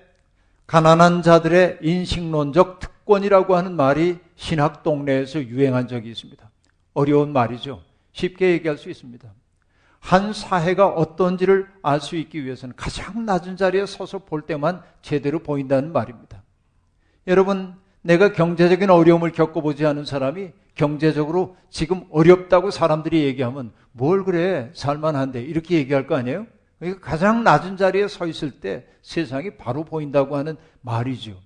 가난한 0.66 1.20
자들의 1.20 1.80
인식론적 1.82 2.80
특권이라고 2.80 3.54
하는 3.54 3.76
말이 3.76 4.16
신학 4.36 4.82
동네에서 4.82 5.42
유행한 5.42 5.86
적이 5.86 6.12
있습니다. 6.12 6.50
어려운 6.94 7.34
말이죠. 7.34 7.82
쉽게 8.12 8.52
얘기할 8.52 8.78
수 8.78 8.88
있습니다. 8.88 9.30
한 10.00 10.32
사회가 10.32 10.88
어떤지를 10.88 11.68
알 11.82 12.00
수 12.00 12.16
있기 12.16 12.44
위해서는 12.44 12.74
가장 12.76 13.24
낮은 13.24 13.56
자리에 13.56 13.86
서서 13.86 14.20
볼 14.20 14.42
때만 14.42 14.82
제대로 15.02 15.38
보인다는 15.38 15.92
말입니다. 15.92 16.42
여러분, 17.26 17.74
내가 18.02 18.32
경제적인 18.32 18.90
어려움을 18.90 19.30
겪어보지 19.30 19.84
않은 19.86 20.06
사람이 20.06 20.52
경제적으로 20.74 21.56
지금 21.68 22.04
어렵다고 22.10 22.70
사람들이 22.70 23.24
얘기하면 23.24 23.72
뭘 23.92 24.24
그래 24.24 24.70
살만한데 24.72 25.42
이렇게 25.42 25.76
얘기할 25.76 26.06
거 26.06 26.16
아니에요? 26.16 26.46
그러니까 26.78 27.00
가장 27.00 27.44
낮은 27.44 27.76
자리에 27.76 28.08
서 28.08 28.26
있을 28.26 28.52
때 28.52 28.86
세상이 29.02 29.58
바로 29.58 29.84
보인다고 29.84 30.36
하는 30.36 30.56
말이죠. 30.80 31.38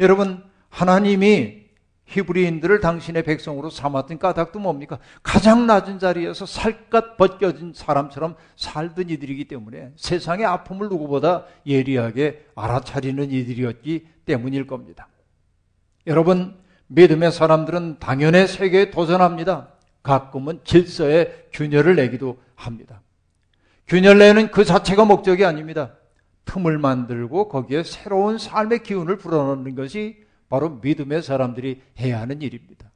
여러분 0.00 0.42
하나님이 0.68 1.67
히브리인들을 2.08 2.80
당신의 2.80 3.22
백성으로 3.22 3.68
삼았던 3.68 4.18
까닭도 4.18 4.58
뭡니까? 4.58 4.98
가장 5.22 5.66
낮은 5.66 5.98
자리에서 5.98 6.46
살갗 6.46 7.16
벗겨진 7.18 7.72
사람처럼 7.74 8.34
살던 8.56 9.10
이들이기 9.10 9.46
때문에 9.46 9.92
세상의 9.96 10.46
아픔을 10.46 10.88
누구보다 10.88 11.44
예리하게 11.66 12.46
알아차리는 12.54 13.30
이들이었기 13.30 14.06
때문일 14.24 14.66
겁니다. 14.66 15.08
여러분, 16.06 16.56
믿음의 16.86 17.30
사람들은 17.30 17.98
당연의 17.98 18.48
세계에 18.48 18.90
도전합니다. 18.90 19.68
가끔은 20.02 20.60
질서에 20.64 21.48
균열을 21.52 21.96
내기도 21.96 22.38
합니다. 22.54 23.02
균열 23.86 24.18
내는 24.18 24.50
그 24.50 24.64
자체가 24.64 25.04
목적이 25.04 25.44
아닙니다. 25.44 25.94
틈을 26.46 26.78
만들고 26.78 27.50
거기에 27.50 27.82
새로운 27.82 28.38
삶의 28.38 28.82
기운을 28.82 29.18
불어넣는 29.18 29.74
것이 29.74 30.26
바로 30.48 30.70
믿음의 30.70 31.22
사람들이 31.22 31.82
해야 31.98 32.20
하는 32.20 32.42
일입니다. 32.42 32.90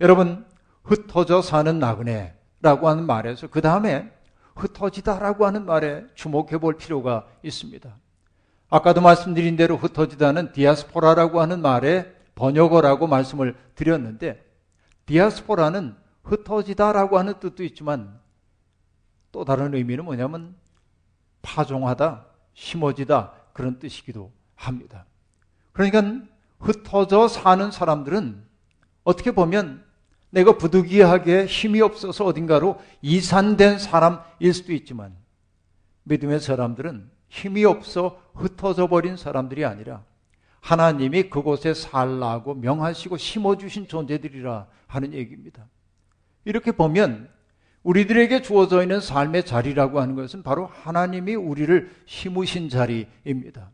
여러분, 0.00 0.44
흩어져 0.82 1.40
사는 1.40 1.78
나그네라고 1.78 2.88
하는 2.88 3.06
말에서 3.06 3.48
그 3.48 3.60
다음에 3.60 4.10
흩어지다라고 4.56 5.46
하는 5.46 5.66
말에 5.66 6.04
주목해 6.14 6.58
볼 6.58 6.76
필요가 6.76 7.26
있습니다. 7.42 7.96
아까도 8.70 9.00
말씀드린 9.00 9.56
대로 9.56 9.76
흩어지다는 9.76 10.52
디아스포라라고 10.52 11.40
하는 11.40 11.60
말에 11.60 12.12
번역어라고 12.34 13.06
말씀을 13.06 13.56
드렸는데 13.74 14.44
디아스포라는 15.06 15.96
흩어지다라고 16.24 17.18
하는 17.18 17.38
뜻도 17.38 17.62
있지만 17.64 18.18
또 19.30 19.44
다른 19.44 19.74
의미는 19.74 20.04
뭐냐면 20.04 20.56
파종하다, 21.42 22.26
심어지다 22.54 23.32
그런 23.52 23.78
뜻이기도 23.78 24.32
합니다. 24.54 25.06
그러니까 25.72 26.02
흩어져 26.58 27.28
사는 27.28 27.70
사람들은 27.70 28.42
어떻게 29.04 29.30
보면 29.30 29.84
내가 30.30 30.58
부득이하게 30.58 31.46
힘이 31.46 31.80
없어서 31.80 32.24
어딘가로 32.24 32.80
이산된 33.02 33.78
사람일 33.78 34.52
수도 34.52 34.72
있지만 34.72 35.14
믿음의 36.04 36.40
사람들은 36.40 37.08
힘이 37.28 37.64
없어 37.64 38.20
흩어져 38.34 38.88
버린 38.88 39.16
사람들이 39.16 39.64
아니라 39.64 40.04
하나님이 40.60 41.24
그곳에 41.30 41.74
살라고 41.74 42.54
명하시고 42.54 43.16
심어주신 43.16 43.86
존재들이라 43.86 44.66
하는 44.86 45.12
얘기입니다. 45.12 45.66
이렇게 46.44 46.72
보면 46.72 47.28
우리들에게 47.82 48.40
주어져 48.42 48.82
있는 48.82 49.00
삶의 49.00 49.44
자리라고 49.44 50.00
하는 50.00 50.14
것은 50.14 50.42
바로 50.42 50.66
하나님이 50.66 51.34
우리를 51.34 51.94
심으신 52.06 52.70
자리입니다. 52.70 53.70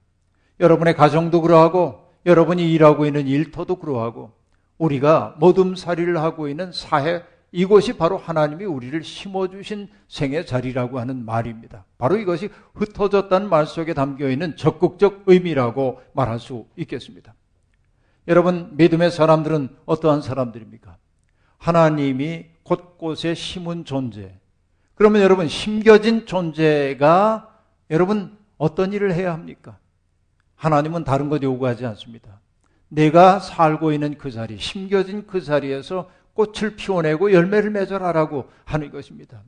여러분의 0.58 0.94
가정도 0.94 1.40
그러하고 1.40 2.09
여러분이 2.26 2.72
일하고 2.72 3.06
있는 3.06 3.26
일터도 3.26 3.76
그러하고 3.76 4.32
우리가 4.78 5.36
모둠살이를 5.38 6.18
하고 6.18 6.48
있는 6.48 6.72
사회 6.72 7.22
이곳이 7.52 7.96
바로 7.96 8.16
하나님이 8.16 8.64
우리를 8.64 9.02
심어주신 9.02 9.88
생의 10.08 10.46
자리라고 10.46 11.00
하는 11.00 11.24
말입니다. 11.24 11.84
바로 11.98 12.16
이것이 12.16 12.48
흩어졌다는 12.74 13.48
말 13.48 13.66
속에 13.66 13.92
담겨 13.92 14.28
있는 14.28 14.56
적극적 14.56 15.24
의미라고 15.26 16.00
말할 16.12 16.38
수 16.38 16.66
있겠습니다. 16.76 17.34
여러분, 18.28 18.76
믿음의 18.76 19.10
사람들은 19.10 19.68
어떠한 19.86 20.22
사람들입니까? 20.22 20.96
하나님이 21.58 22.46
곳곳에 22.62 23.34
심은 23.34 23.84
존재. 23.84 24.38
그러면 24.94 25.22
여러분, 25.22 25.48
심겨진 25.48 26.26
존재가 26.26 27.48
여러분 27.90 28.38
어떤 28.58 28.92
일을 28.92 29.12
해야 29.12 29.32
합니까? 29.32 29.78
하나님은 30.60 31.04
다른 31.04 31.30
것 31.30 31.42
요구하지 31.42 31.86
않습니다. 31.86 32.38
내가 32.88 33.40
살고 33.40 33.92
있는 33.92 34.18
그 34.18 34.30
자리, 34.30 34.58
심겨진 34.58 35.26
그 35.26 35.40
자리에서 35.40 36.10
꽃을 36.34 36.76
피워내고 36.76 37.32
열매를 37.32 37.70
맺어라라고 37.70 38.50
하는 38.66 38.90
것입니다. 38.90 39.42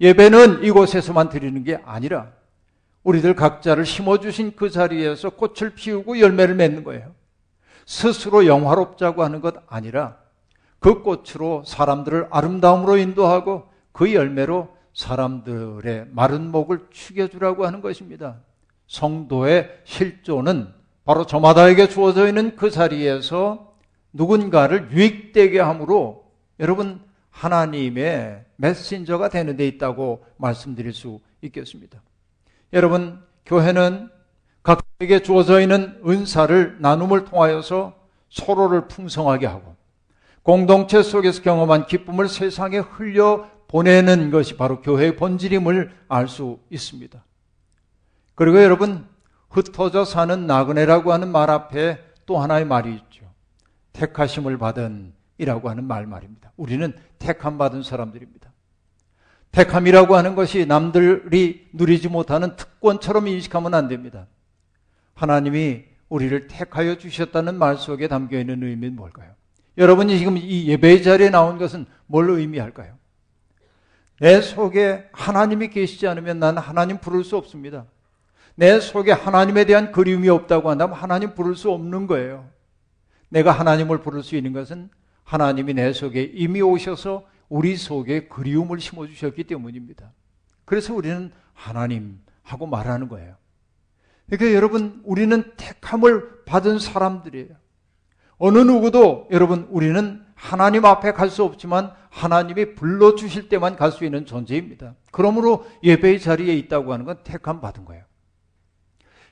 예배는 0.00 0.64
이곳에서만 0.64 1.28
드리는 1.28 1.62
게 1.62 1.80
아니라 1.84 2.32
우리들 3.04 3.36
각자를 3.36 3.86
심어주신 3.86 4.56
그 4.56 4.70
자리에서 4.70 5.30
꽃을 5.30 5.74
피우고 5.76 6.18
열매를 6.18 6.56
맺는 6.56 6.82
거예요. 6.82 7.14
스스로 7.86 8.44
영화롭자고 8.44 9.22
하는 9.22 9.40
것 9.40 9.54
아니라 9.68 10.16
그 10.80 11.02
꽃으로 11.02 11.62
사람들을 11.64 12.26
아름다움으로 12.30 12.96
인도하고 12.96 13.68
그 13.92 14.12
열매로 14.12 14.74
사람들의 14.94 16.08
마른 16.10 16.50
목을 16.50 16.88
축여주라고 16.90 17.66
하는 17.66 17.80
것입니다. 17.80 18.40
성도의 18.86 19.80
실존은 19.84 20.72
바로 21.04 21.26
저마다에게 21.26 21.88
주어져 21.88 22.26
있는 22.28 22.56
그 22.56 22.70
자리에서 22.70 23.74
누군가를 24.12 24.90
유익되게 24.92 25.60
함으로 25.60 26.24
여러분 26.60 27.00
하나님의 27.30 28.44
메신저가 28.56 29.28
되는 29.28 29.56
데 29.56 29.66
있다고 29.66 30.24
말씀드릴 30.36 30.92
수 30.92 31.20
있겠습니다. 31.42 32.00
여러분 32.72 33.20
교회는 33.44 34.10
각에게 34.62 35.20
주어져 35.20 35.60
있는 35.60 36.00
은사를 36.06 36.78
나눔을 36.80 37.24
통하여서 37.24 37.94
서로를 38.30 38.88
풍성하게 38.88 39.46
하고 39.46 39.76
공동체 40.42 41.02
속에서 41.02 41.42
경험한 41.42 41.86
기쁨을 41.86 42.28
세상에 42.28 42.78
흘려 42.78 43.48
보내는 43.68 44.30
것이 44.30 44.56
바로 44.56 44.80
교회의 44.80 45.16
본질임을 45.16 45.90
알 46.08 46.28
수 46.28 46.58
있습니다. 46.70 47.22
그리고 48.34 48.62
여러분 48.62 49.06
흩어져 49.50 50.04
사는 50.04 50.46
나그네라고 50.46 51.12
하는 51.12 51.30
말 51.30 51.50
앞에 51.50 51.98
또 52.26 52.38
하나의 52.38 52.64
말이 52.64 52.94
있죠. 52.94 53.24
택하심을 53.92 54.58
받은 54.58 55.12
이라고 55.38 55.68
하는 55.70 55.84
말 55.84 56.06
말입니다. 56.06 56.52
우리는 56.56 56.92
택함 57.18 57.58
받은 57.58 57.82
사람들입니다. 57.82 58.52
택함이라고 59.52 60.16
하는 60.16 60.34
것이 60.34 60.66
남들이 60.66 61.68
누리지 61.72 62.08
못하는 62.08 62.56
특권처럼 62.56 63.28
인식하면 63.28 63.74
안 63.74 63.88
됩니다. 63.88 64.26
하나님이 65.14 65.84
우리를 66.08 66.48
택하여 66.48 66.98
주셨다는 66.98 67.56
말 67.56 67.76
속에 67.76 68.08
담겨 68.08 68.38
있는 68.38 68.62
의미는 68.62 68.96
뭘까요? 68.96 69.32
여러분이 69.78 70.18
지금 70.18 70.36
이 70.36 70.66
예배의 70.68 71.02
자리에 71.02 71.30
나온 71.30 71.58
것은 71.58 71.86
뭘 72.06 72.30
의미할까요? 72.30 72.96
내 74.20 74.40
속에 74.40 75.08
하나님이 75.12 75.70
계시지 75.70 76.06
않으면 76.06 76.38
나는 76.38 76.60
하나님 76.62 76.98
부를 76.98 77.24
수 77.24 77.36
없습니다. 77.36 77.86
내 78.54 78.78
속에 78.80 79.12
하나님에 79.12 79.64
대한 79.64 79.90
그리움이 79.92 80.28
없다고 80.28 80.70
한다면 80.70 80.96
하나님 80.96 81.34
부를 81.34 81.56
수 81.56 81.70
없는 81.70 82.06
거예요. 82.06 82.48
내가 83.28 83.50
하나님을 83.50 83.98
부를 83.98 84.22
수 84.22 84.36
있는 84.36 84.52
것은 84.52 84.90
하나님이 85.24 85.74
내 85.74 85.92
속에 85.92 86.22
이미 86.22 86.62
오셔서 86.62 87.24
우리 87.48 87.76
속에 87.76 88.28
그리움을 88.28 88.80
심어주셨기 88.80 89.44
때문입니다. 89.44 90.12
그래서 90.64 90.94
우리는 90.94 91.32
하나님 91.52 92.20
하고 92.42 92.66
말하는 92.66 93.08
거예요. 93.08 93.36
그러니까 94.28 94.54
여러분, 94.56 95.02
우리는 95.04 95.52
택함을 95.56 96.44
받은 96.44 96.78
사람들이에요. 96.78 97.56
어느 98.38 98.58
누구도 98.58 99.28
여러분, 99.30 99.66
우리는 99.70 100.24
하나님 100.34 100.84
앞에 100.84 101.12
갈 101.12 101.28
수 101.30 101.44
없지만 101.44 101.92
하나님이 102.10 102.74
불러주실 102.74 103.48
때만 103.48 103.76
갈 103.76 103.90
수 103.92 104.04
있는 104.04 104.26
존재입니다. 104.26 104.94
그러므로 105.10 105.66
예배의 105.82 106.20
자리에 106.20 106.54
있다고 106.54 106.92
하는 106.92 107.04
건 107.04 107.18
택함 107.24 107.60
받은 107.60 107.84
거예요. 107.84 108.04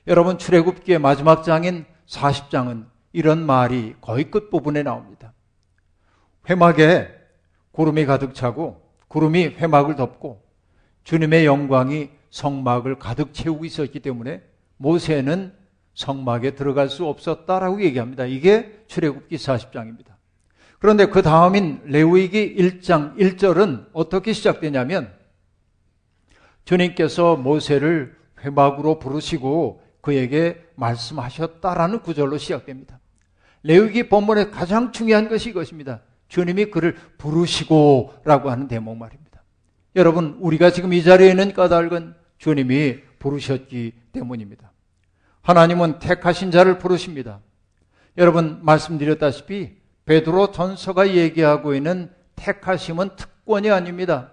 여러분, 0.05 0.37
출애굽기의 0.37 0.99
마지막 0.99 1.43
장인 1.43 1.85
40장은 2.07 2.85
이런 3.13 3.45
말이 3.45 3.95
거의 4.01 4.29
끝부분에 4.29 4.83
나옵니다. 4.83 5.33
회막에 6.49 7.07
구름이 7.71 8.05
가득 8.05 8.35
차고 8.35 8.81
구름이 9.07 9.55
회막을 9.57 9.95
덮고 9.95 10.43
주님의 11.05 11.45
영광이 11.45 12.09
성막을 12.31 12.99
가득 12.99 13.33
채우고 13.33 13.63
있었기 13.63 13.99
때문에 14.01 14.41
모세는 14.77 15.53
성막에 15.93 16.55
들어갈 16.55 16.89
수 16.89 17.05
없었다라고 17.05 17.81
얘기합니다. 17.83 18.25
이게 18.25 18.83
출애굽기 18.87 19.35
40장입니다. 19.37 20.15
그런데 20.79 21.05
그 21.05 21.21
다음인 21.21 21.81
레위기 21.85 22.55
1장 22.55 23.15
1절은 23.17 23.87
어떻게 23.93 24.33
시작되냐면 24.33 25.13
주님께서 26.65 27.37
모세를 27.37 28.17
회막으로 28.41 28.99
부르시고 28.99 29.82
그에게 30.03 30.61
말씀하셨다라는 30.75 32.01
구절로 32.01 32.37
시작됩니다. 32.37 32.99
레위기 33.63 34.09
본문의 34.09 34.51
가장 34.51 34.91
중요한 34.91 35.29
것이 35.29 35.49
이것입니다. 35.49 36.01
주님이 36.27 36.65
그를 36.65 36.97
부르시고라고 37.17 38.51
하는 38.51 38.67
대목 38.67 38.97
말입니다. 38.97 39.41
여러분, 39.95 40.37
우리가 40.41 40.71
지금 40.71 40.91
이 40.91 41.01
자리에 41.01 41.29
있는 41.29 41.53
까닭은 41.53 42.15
주님이 42.37 42.99
부르셨기 43.19 43.93
때문입니다. 44.11 44.73
하나님은 45.41 45.99
택하신 45.99 46.51
자를 46.51 46.77
부르십니다. 46.77 47.39
여러분 48.17 48.59
말씀드렸다시피 48.63 49.77
베드로 50.05 50.51
전서가 50.51 51.09
얘기하고 51.15 51.73
있는 51.73 52.11
택하심은 52.35 53.15
특권이 53.15 53.71
아닙니다. 53.71 54.31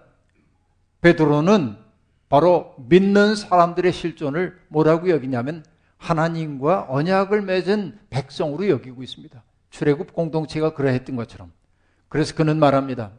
베드로는 0.99 1.77
바로 2.31 2.73
믿는 2.77 3.35
사람들의 3.35 3.91
실존을 3.91 4.57
뭐라고 4.69 5.09
여기냐면 5.09 5.65
하나님과 5.97 6.85
언약을 6.87 7.41
맺은 7.41 7.99
백성으로 8.09 8.69
여기고 8.69 9.03
있습니다. 9.03 9.43
출애굽 9.69 10.13
공동체가 10.13 10.73
그러했던 10.73 11.17
것처럼. 11.17 11.51
그래서 12.07 12.33
그는 12.33 12.57
말합니다. 12.57 13.11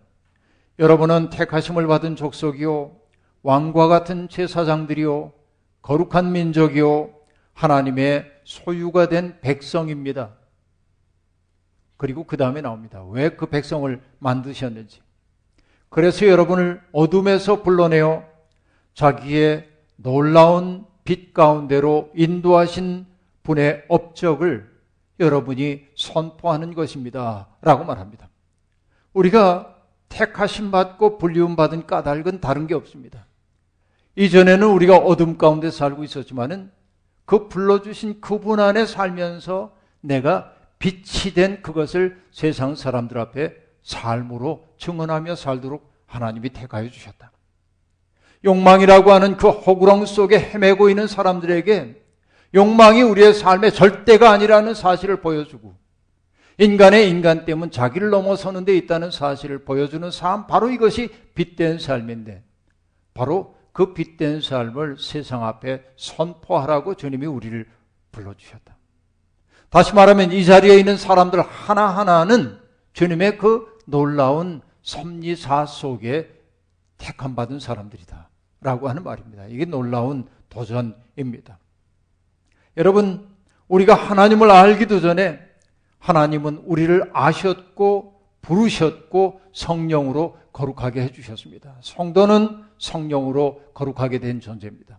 여러분은 0.79 1.29
택하심을 1.29 1.87
받은 1.89 2.17
족속이요 2.17 2.97
왕과 3.43 3.89
같은 3.89 4.31
제사장들이요 4.31 5.35
거룩한 5.83 6.33
민족이요 6.33 7.13
하나님의 7.53 8.33
소유가 8.45 9.11
된 9.11 9.39
백성입니다. 9.43 10.31
그리고 11.99 12.25
그 12.25 12.39
다음에 12.39 12.63
나옵니다. 12.63 13.05
왜 13.05 13.29
그 13.29 13.45
백성을 13.45 14.01
만드셨는지. 14.21 15.03
그래서 15.91 16.27
여러분을 16.27 16.81
어둠에서 16.93 17.63
불러내어 17.63 18.32
자기의 18.95 19.69
놀라운 19.97 20.85
빛 21.05 21.33
가운데로 21.35 22.11
인도하신 22.15 23.07
분의 23.43 23.85
업적을 23.89 24.71
여러분이 25.21 25.87
선포하는 25.97 26.75
것입니다. 26.75 27.49
라고 27.61 27.85
말합니다. 27.85 28.29
우리가 29.13 29.77
택하심 30.09 30.71
받고 30.71 31.19
불리움 31.19 31.57
받은 31.57 31.87
까닭은 31.87 32.41
다른 32.41 32.67
게 32.67 32.75
없습니다. 32.75 33.27
이전에는 34.17 34.67
우리가 34.67 34.97
어둠 34.97 35.39
가운데 35.39 35.71
살고 35.71 36.05
있었지만은 36.05 36.71
그 37.25 37.49
불러주신 37.49 38.21
그분 38.21 38.61
안에 38.61 38.85
살면서 38.85 39.75
내가 40.01 40.53
빛이 40.79 41.33
된 41.35 41.63
그것을 41.63 42.21
세상 42.31 42.75
사람들 42.75 43.19
앞에 43.19 43.55
삶으로 43.83 44.67
증언하며 44.79 45.37
살도록 45.37 45.91
하나님이 46.07 46.51
택하여 46.51 46.91
주셨다. 46.91 47.33
욕망이라고 48.45 49.13
하는 49.13 49.37
그 49.37 49.49
허구렁 49.49 50.07
속에 50.07 50.39
헤매고 50.39 50.89
있는 50.89 51.07
사람들에게 51.07 52.03
욕망이 52.55 53.03
우리의 53.03 53.35
삶의 53.35 53.73
절대가 53.73 54.31
아니라는 54.31 54.75
사실을 54.75 55.21
보여주고 55.21 55.75
인간의 56.59 57.09
인간 57.09 57.45
때문 57.45 57.71
자기를 57.71 58.11
넘어서는 58.11 58.65
데 58.65 58.77
있다는 58.77 59.11
사실을 59.11 59.65
보여주는 59.65 60.11
삶 60.11 60.47
바로 60.47 60.71
이것이 60.71 61.09
빛된 61.35 61.79
삶인데 61.79 62.43
바로 63.15 63.55
그 63.73 63.95
빛된 63.95 64.43
삶을 64.43 64.99
세상 64.99 65.45
앞에 65.45 65.83
선포하라고 65.97 66.95
주님이 66.95 67.27
우리를 67.27 67.67
불러주셨다. 68.13 68.77
다시 69.71 69.95
말하면 69.95 70.33
이 70.33 70.45
자리에 70.45 70.77
있는 70.77 70.99
사람들 70.99 71.41
하나하나는 71.41 72.59
주님의 72.93 73.39
그 73.39 73.67
놀라운 73.87 74.61
섭리사 74.83 75.65
속에 75.65 76.31
택함 76.99 77.35
받은 77.35 77.59
사람들이다. 77.59 78.29
라고 78.63 78.89
하는 78.89 79.03
말입니다. 79.03 79.47
이게 79.47 79.65
놀라운 79.65 80.27
도전입니다. 80.49 81.59
여러분, 82.77 83.29
우리가 83.69 83.95
하나님을 83.95 84.51
알기도 84.51 85.01
전에 85.01 85.41
하나님은 85.99 86.63
우리를 86.65 87.11
아셨고 87.13 88.21
부르셨고 88.43 89.41
성령으로 89.53 90.37
거룩하게 90.53 91.03
해주셨습니다. 91.03 91.77
성도는 91.81 92.65
성령으로 92.79 93.63
거룩하게 93.75 94.19
된 94.19 94.41
존재입니다. 94.41 94.99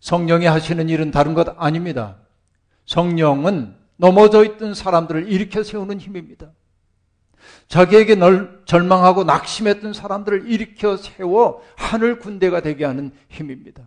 성령이 0.00 0.46
하시는 0.46 0.88
일은 0.88 1.10
다른 1.10 1.34
것 1.34 1.54
아닙니다. 1.56 2.16
성령은 2.86 3.76
넘어져 3.96 4.44
있던 4.44 4.74
사람들을 4.74 5.30
일으켜 5.30 5.62
세우는 5.62 6.00
힘입니다. 6.00 6.50
자기에게 7.68 8.14
널 8.14 8.62
절망하고 8.66 9.24
낙심했던 9.24 9.92
사람들을 9.92 10.48
일으켜 10.48 10.96
세워 10.96 11.62
하늘 11.76 12.18
군대가 12.18 12.60
되게 12.60 12.84
하는 12.84 13.12
힘입니다. 13.28 13.82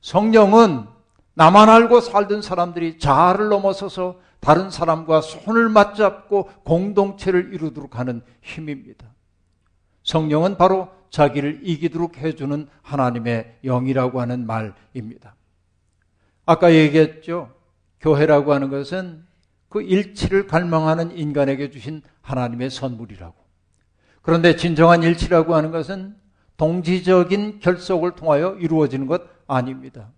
성령은 0.00 0.86
나만 1.34 1.68
알고 1.68 2.00
살던 2.00 2.42
사람들이 2.42 2.98
자아를 2.98 3.48
넘어서서 3.48 4.20
다른 4.40 4.70
사람과 4.70 5.20
손을 5.20 5.68
맞잡고 5.68 6.50
공동체를 6.64 7.54
이루도록 7.54 7.98
하는 7.98 8.22
힘입니다. 8.42 9.06
성령은 10.02 10.56
바로 10.58 10.88
자기를 11.10 11.60
이기도록 11.62 12.18
해주는 12.18 12.68
하나님의 12.82 13.58
영이라고 13.64 14.20
하는 14.20 14.46
말입니다. 14.46 15.34
아까 16.44 16.74
얘기했죠. 16.74 17.52
교회라고 18.00 18.52
하는 18.52 18.68
것은 18.68 19.24
그 19.70 19.80
일치를 19.80 20.46
갈망하는 20.46 21.16
인간에게 21.16 21.70
주신 21.70 22.02
하나님의 22.24 22.70
선물이라고. 22.70 23.34
그런데 24.22 24.56
진정한 24.56 25.02
일치라고 25.02 25.54
하는 25.54 25.70
것은 25.70 26.16
동지적인 26.56 27.60
결속을 27.60 28.16
통하여 28.16 28.54
이루어지는 28.54 29.06
것 29.06 29.22
아닙니다. 29.46 30.10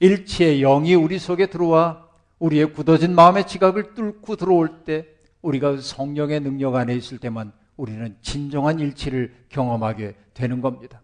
일치의 0.00 0.60
영이 0.60 0.94
우리 0.94 1.18
속에 1.18 1.46
들어와 1.46 2.06
우리의 2.38 2.72
굳어진 2.72 3.14
마음의 3.14 3.46
지각을 3.46 3.94
뚫고 3.94 4.36
들어올 4.36 4.84
때 4.84 5.06
우리가 5.42 5.78
성령의 5.78 6.40
능력 6.40 6.74
안에 6.74 6.94
있을 6.94 7.18
때만 7.18 7.52
우리는 7.76 8.16
진정한 8.22 8.78
일치를 8.78 9.34
경험하게 9.48 10.14
되는 10.34 10.60
겁니다. 10.60 11.02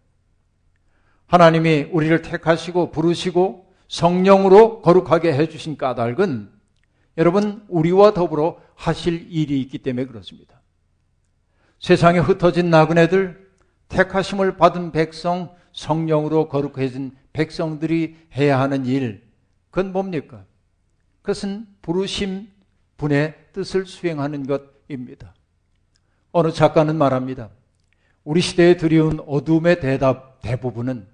하나님이 1.26 1.88
우리를 1.92 2.22
택하시고 2.22 2.90
부르시고 2.90 3.72
성령으로 3.88 4.80
거룩하게 4.80 5.34
해주신 5.34 5.76
까닭은 5.76 6.50
여러분 7.18 7.64
우리와 7.68 8.14
더불어 8.14 8.58
하실 8.74 9.26
일이 9.30 9.60
있기 9.62 9.78
때문에 9.78 10.06
그렇습니다. 10.06 10.60
세상에 11.78 12.18
흩어진 12.18 12.70
나그네들, 12.70 13.50
택하심을 13.88 14.56
받은 14.56 14.92
백성, 14.92 15.54
성령으로 15.72 16.48
거룩해진 16.48 17.16
백성들이 17.32 18.16
해야 18.36 18.60
하는 18.60 18.86
일, 18.86 19.26
그건 19.70 19.92
뭡니까? 19.92 20.44
그것은 21.22 21.66
부르심 21.82 22.48
분의 22.96 23.34
뜻을 23.52 23.86
수행하는 23.86 24.46
것입니다. 24.46 25.34
어느 26.30 26.52
작가는 26.52 26.94
말합니다. 26.96 27.50
우리 28.24 28.40
시대에 28.40 28.76
드리운 28.76 29.20
어둠의 29.26 29.80
대답 29.80 30.40
대부분은 30.42 31.08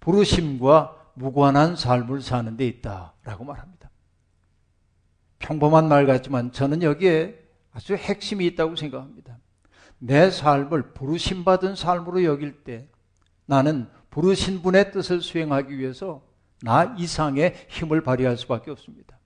부르심과 0.00 1.12
무관한 1.14 1.76
삶을 1.76 2.20
사는 2.22 2.56
데 2.56 2.66
있다라고 2.66 3.44
말합니다. 3.44 3.79
평범한 5.40 5.88
말 5.88 6.06
같지만 6.06 6.52
저는 6.52 6.82
여기에 6.82 7.36
아주 7.72 7.94
핵심이 7.94 8.46
있다고 8.46 8.76
생각합니다. 8.76 9.38
내 9.98 10.30
삶을 10.30 10.92
부르심받은 10.92 11.74
삶으로 11.74 12.24
여길 12.24 12.62
때 12.62 12.88
나는 13.46 13.88
부르신 14.10 14.62
분의 14.62 14.92
뜻을 14.92 15.20
수행하기 15.20 15.76
위해서 15.76 16.22
나 16.62 16.94
이상의 16.98 17.54
힘을 17.68 18.02
발휘할 18.02 18.36
수밖에 18.36 18.70
없습니다. 18.70 19.18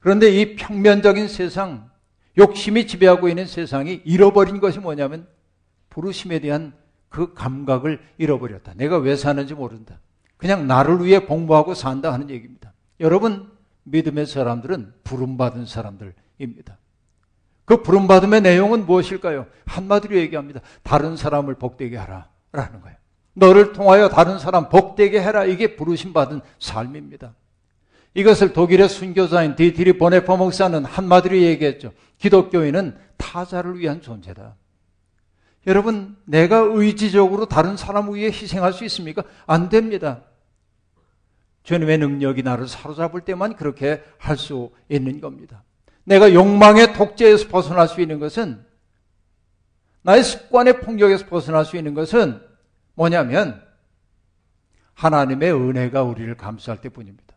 그런데 0.00 0.30
이 0.30 0.56
평면적인 0.56 1.28
세상, 1.28 1.90
욕심이 2.36 2.86
지배하고 2.86 3.28
있는 3.28 3.46
세상이 3.46 4.02
잃어버린 4.04 4.60
것이 4.60 4.78
뭐냐면 4.78 5.26
부르심에 5.88 6.40
대한 6.40 6.74
그 7.08 7.32
감각을 7.32 8.00
잃어버렸다. 8.18 8.74
내가 8.74 8.98
왜 8.98 9.16
사는지 9.16 9.54
모른다. 9.54 10.00
그냥 10.36 10.66
나를 10.66 11.04
위해 11.04 11.20
공부하고 11.20 11.74
산다 11.74 12.12
하는 12.12 12.28
얘기입니다. 12.28 12.72
여러분, 13.00 13.53
믿음의 13.84 14.26
사람들은 14.26 14.92
부름받은 15.04 15.66
사람들입니다. 15.66 16.78
그 17.64 17.82
부름받음의 17.82 18.42
내용은 18.42 18.84
무엇일까요? 18.84 19.46
한마디로 19.66 20.16
얘기합니다. 20.16 20.60
다른 20.82 21.16
사람을 21.16 21.54
복되게 21.54 21.96
하라. 21.96 22.28
라는 22.52 22.80
거예요. 22.80 22.96
너를 23.34 23.72
통하여 23.72 24.08
다른 24.08 24.38
사람 24.38 24.68
복되게 24.68 25.20
해라. 25.20 25.44
이게 25.44 25.76
부르심받은 25.76 26.40
삶입니다. 26.58 27.34
이것을 28.14 28.52
독일의 28.52 28.88
순교자인 28.88 29.56
디티리 29.56 29.98
보네퍼 29.98 30.36
목사는 30.36 30.84
한마디로 30.84 31.36
얘기했죠. 31.36 31.92
기독교인은 32.18 32.96
타자를 33.16 33.78
위한 33.78 34.00
존재다. 34.00 34.54
여러분, 35.66 36.16
내가 36.24 36.58
의지적으로 36.58 37.46
다른 37.46 37.76
사람을 37.76 38.14
위해 38.14 38.28
희생할 38.28 38.72
수 38.72 38.84
있습니까? 38.84 39.24
안 39.46 39.68
됩니다. 39.68 40.22
주님의 41.64 41.98
능력이 41.98 42.42
나를 42.42 42.68
사로잡을 42.68 43.22
때만 43.22 43.56
그렇게 43.56 44.02
할 44.18 44.36
수 44.36 44.70
있는 44.88 45.20
겁니다. 45.20 45.64
내가 46.04 46.32
욕망의 46.32 46.92
독재에서 46.92 47.48
벗어날 47.48 47.88
수 47.88 48.00
있는 48.00 48.20
것은 48.20 48.64
나의 50.02 50.22
습관의 50.22 50.80
폭력에서 50.80 51.26
벗어날 51.26 51.64
수 51.64 51.76
있는 51.76 51.94
것은 51.94 52.40
뭐냐면 52.94 53.62
하나님의 54.92 55.52
은혜가 55.52 56.02
우리를 56.02 56.36
감수할 56.36 56.80
때뿐입니다. 56.82 57.34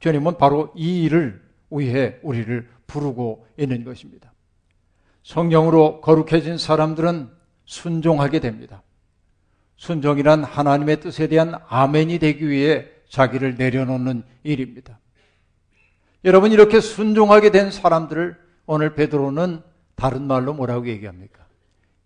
주님은 0.00 0.36
바로 0.36 0.72
이 0.76 1.04
일을 1.04 1.42
위해 1.70 2.18
우리를 2.22 2.68
부르고 2.86 3.46
있는 3.56 3.84
것입니다. 3.84 4.32
성령으로 5.22 6.00
거룩해진 6.00 6.58
사람들은 6.58 7.30
순종하게 7.64 8.40
됩니다. 8.40 8.82
순종이란 9.78 10.44
하나님의 10.44 11.00
뜻에 11.00 11.28
대한 11.28 11.54
아멘이 11.68 12.18
되기 12.18 12.48
위해 12.48 12.86
자기를 13.08 13.54
내려놓는 13.56 14.22
일입니다. 14.42 14.98
여러분 16.24 16.52
이렇게 16.52 16.80
순종하게 16.80 17.50
된 17.50 17.70
사람들을 17.70 18.36
오늘 18.66 18.94
베드로는 18.94 19.62
다른 19.94 20.22
말로 20.22 20.52
뭐라고 20.52 20.88
얘기합니까? 20.88 21.46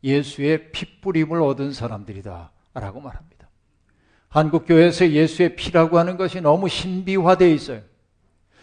예수의 0.05 0.71
핏뿌림을 0.73 1.41
얻은 1.43 1.73
사람들이다 1.73 2.53
라고 2.75 3.01
말합니다. 3.01 3.49
한국 4.29 4.67
교회에서 4.67 5.11
예수의 5.11 5.57
피라고 5.57 5.99
하는 5.99 6.17
것이 6.17 6.41
너무 6.41 6.69
신비화되어 6.69 7.49
있어요. 7.49 7.83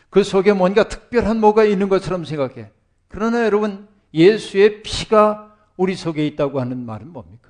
그 0.09 0.23
속에 0.23 0.53
뭔가 0.53 0.87
특별한 0.87 1.39
뭐가 1.39 1.63
있는 1.63 1.89
것처럼 1.89 2.25
생각해. 2.25 2.71
그러나 3.07 3.45
여러분 3.45 3.87
예수의 4.13 4.81
피가 4.83 5.55
우리 5.77 5.95
속에 5.95 6.25
있다고 6.27 6.59
하는 6.59 6.85
말은 6.85 7.11
뭡니까? 7.11 7.48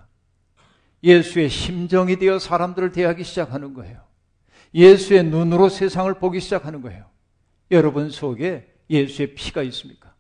예수의 1.03 1.49
심정이 1.49 2.17
되어 2.17 2.39
사람들을 2.39 2.91
대하기 2.91 3.23
시작하는 3.23 3.73
거예요. 3.73 4.01
예수의 4.73 5.23
눈으로 5.23 5.69
세상을 5.69 6.13
보기 6.15 6.39
시작하는 6.39 6.81
거예요. 6.81 7.05
여러분 7.71 8.09
속에 8.09 8.67
예수의 8.89 9.35
피가 9.35 9.63
있습니까? 9.63 10.13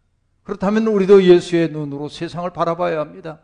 그렇다면 0.43 0.87
우리도 0.87 1.23
예수의 1.23 1.69
눈으로 1.69 2.09
세상을 2.09 2.49
바라봐야 2.51 2.99
합니다. 2.99 3.39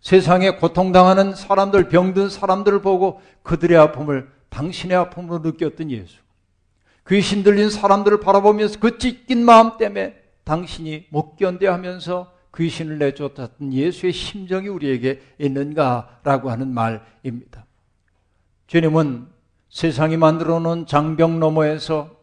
세상에 0.00 0.56
고통당하는 0.56 1.34
사람들, 1.36 1.88
병든 1.88 2.28
사람들을 2.28 2.82
보고 2.82 3.20
그들의 3.44 3.76
아픔을 3.78 4.28
당신의 4.48 4.96
아픔으로 4.96 5.38
느꼈던 5.38 5.90
예수. 5.92 6.16
귀신 7.08 7.42
들린 7.42 7.70
사람들을 7.70 8.20
바라보면서 8.20 8.80
그 8.80 8.98
찢긴 8.98 9.44
마음 9.44 9.76
때문에 9.76 10.16
당신이 10.44 11.06
못 11.10 11.36
견뎌 11.36 11.72
하면서 11.72 12.31
귀신을 12.56 12.98
내쫓았던 12.98 13.72
예수의 13.72 14.12
심정이 14.12 14.68
우리에게 14.68 15.22
있는가라고 15.38 16.50
하는 16.50 16.68
말입니다. 16.68 17.66
주님은 18.66 19.28
세상이 19.70 20.16
만들어 20.16 20.60
놓은 20.60 20.86
장벽 20.86 21.38
너머에서 21.38 22.22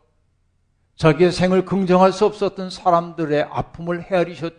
자기의 0.96 1.32
생을 1.32 1.65
긍정할 1.65 2.12
수 2.12 2.26
없었던 2.26 2.70
사람들의 2.70 3.44
아픔을 3.44 4.04
헤아리셨. 4.04 4.54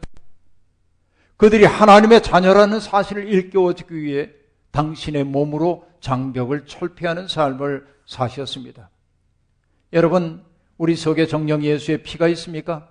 그들이 1.37 1.65
하나님의 1.65 2.23
자녀라는 2.23 2.81
사실을 2.81 3.29
일깨워주기 3.29 3.95
위해 3.95 4.31
당신의 4.73 5.25
몸으로 5.25 5.87
장벽을 6.01 6.67
철폐하는 6.67 7.29
삶을 7.29 7.87
사셨습니다. 8.07 8.91
여러분, 9.93 10.45
우리 10.79 10.97
속에 10.97 11.27
정령 11.27 11.63
예수의 11.63 12.03
피가 12.03 12.29
있습니까? 12.29 12.89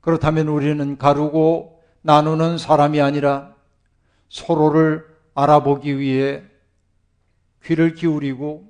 그렇다면 0.00 0.48
우리는 0.48 0.98
가르고 0.98 1.77
나누는 2.08 2.56
사람이 2.56 3.02
아니라 3.02 3.54
서로를 4.30 5.04
알아보기 5.34 5.98
위해 5.98 6.42
귀를 7.62 7.92
기울이고 7.92 8.64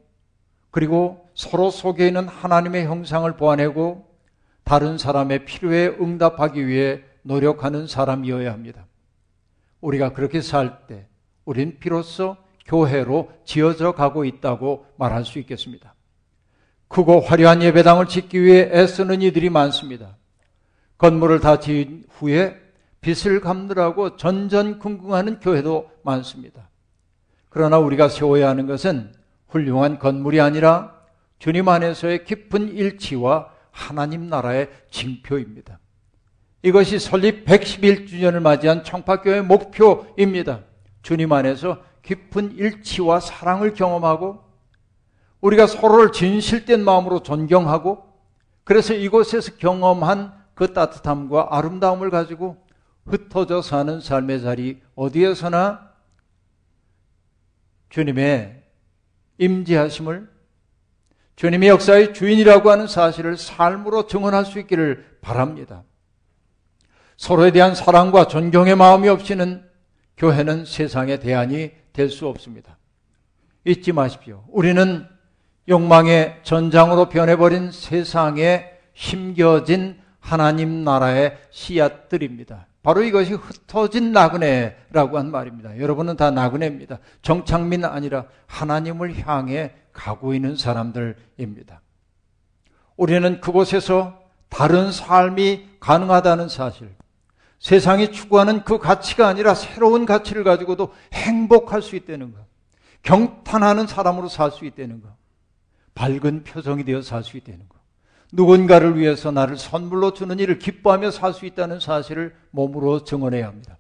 그리고 0.73 1.31
서로 1.35 1.71
속에 1.71 2.09
있는 2.09 2.27
하나님의 2.27 2.87
형상을 2.87 3.37
보아내고 3.37 4.05
다른 4.65 4.99
사람의 4.99 5.45
필요에 5.45 5.87
응답하기 5.87 6.67
위해 6.67 7.05
노력하는 7.23 7.87
사람이어야 7.87 8.53
합니다. 8.53 8.87
우리가 9.83 10.15
그렇게 10.15 10.41
살 10.41 10.89
때 10.89 11.07
우린 11.45 11.79
비로소 11.79 12.37
교회로 12.67 13.31
지어져 13.45 13.93
가고 13.93 14.25
있다고 14.25 14.85
말할 14.97 15.25
수 15.25 15.39
있겠습니다. 15.39 15.95
크고 16.89 17.21
화려한 17.21 17.63
예배당을 17.63 18.09
짓기 18.09 18.43
위해 18.43 18.69
애쓰는 18.73 19.23
이들이 19.23 19.49
많습니다. 19.49 20.17
건물을 20.99 21.39
다 21.39 21.61
지은 21.61 22.03
후에 22.11 22.68
빚을 23.09 23.41
갚느라고 23.41 24.17
전전긍긍하는 24.17 25.41
교회도 25.41 25.91
많습니다. 26.03 26.69
그러나 27.49 27.79
우리가 27.79 28.11
세워야 28.11 28.51
하는 28.51 28.67
것은 28.67 29.15
훌륭한 29.49 29.99
건물이 29.99 30.43
아니라 30.43 30.95
주님 31.39 31.69
안에서의 31.69 32.25
깊은 32.25 32.69
일치와 32.69 33.49
하나님 33.71 34.29
나라의 34.29 34.69
징표입니다. 34.91 35.79
이것이 36.63 36.99
설립 36.99 37.47
111주년을 37.47 38.41
맞이한 38.41 38.85
청파교의 38.85 39.43
목표입니다. 39.43 40.61
주님 41.01 41.33
안에서 41.33 41.83
깊은 42.03 42.57
일치와 42.57 43.21
사랑을 43.21 43.73
경험하고 43.73 44.45
우리가 45.41 45.67
서로를 45.67 46.13
진실된 46.13 46.85
마음으로 46.85 47.23
존경하고 47.23 48.05
그래서 48.65 48.93
이곳에서 48.93 49.53
경험한 49.57 50.35
그 50.55 50.75
따뜻함과 50.75 51.49
아름다움을 51.53 52.11
가지고 52.11 52.68
흩어져 53.09 53.63
사는 53.63 54.01
삶의 54.01 54.43
자리 54.43 54.81
어디에서나 54.95 55.89
주님의 57.91 58.63
임재하심을 59.39 60.29
주님의 61.37 61.69
역사의 61.69 62.15
주인이라고 62.15 62.71
하는 62.71 62.87
사실을 62.87 63.37
삶으로 63.37 64.07
증언할 64.07 64.45
수 64.45 64.59
있기를 64.59 65.19
바랍니다. 65.21 65.85
서로에 67.17 67.51
대한 67.53 67.75
사랑과 67.75 68.27
존경의 68.27 68.77
마음이 68.77 69.09
없이는 69.09 69.65
교회는 70.17 70.65
세상의 70.65 71.21
대안이 71.21 71.71
될 71.93 72.11
수 72.11 72.29
없습니다. 72.29 72.79
잊지 73.65 73.93
마십시오. 73.93 74.45
우리는 74.49 75.07
욕망의 75.69 76.41
전장으로 76.43 77.09
변해버린 77.09 77.71
세상에 77.71 78.71
심겨진 78.95 80.01
하나님 80.29 80.85
나라의 80.85 81.39
씨앗들입니다. 81.51 82.67
바로 82.83 83.03
이것이 83.03 83.33
흩어진 83.33 84.13
나그네라고 84.13 85.17
한 85.19 85.31
말입니다. 85.31 85.79
여러분은 85.79 86.17
다 86.17 86.31
나그네입니다. 86.31 86.99
정착민 87.23 87.85
아니라 87.87 88.27
하나님을 88.47 89.27
향해 89.27 89.73
가고 89.95 90.35
있는 90.35 90.55
사람들입니다. 90.55 91.81
우리는 92.97 93.41
그곳에서 93.41 94.21
다른 94.51 94.93
삶이 94.93 95.67
가능하다는 95.81 96.51
사실, 96.51 96.95
세상이 97.59 98.13
추구하는 98.13 98.65
그 98.65 98.79
가치가 98.79 99.29
아니라 99.29 99.55
새로운 99.55 100.05
가치를 100.05 100.45
가지고도 100.45 100.93
행복할 101.15 101.81
수 101.81 101.97
있다는 101.97 102.33
것, 102.33 102.41
경탄하는 103.03 103.87
사람으로 103.87 104.29
살 104.29 104.51
수 104.51 104.67
있다는 104.67 105.01
것, 105.01 105.09
밝은 105.95 106.45
표정이 106.45 106.85
되어 106.85 107.01
살 107.01 107.25
수 107.25 107.39
있다는 107.39 107.67
것, 107.69 107.78
누군가를 108.33 108.99
위해서 108.99 109.31
나를 109.31 109.57
선물로 109.57 110.13
주는 110.13 110.39
일을 110.39 110.59
기뻐하며 110.59 111.11
살 111.11 111.33
수 111.33 111.47
있다는 111.47 111.81
사실을 111.81 112.35
몸으로 112.51 113.05
증언해야 113.05 113.47
합니다. 113.47 113.79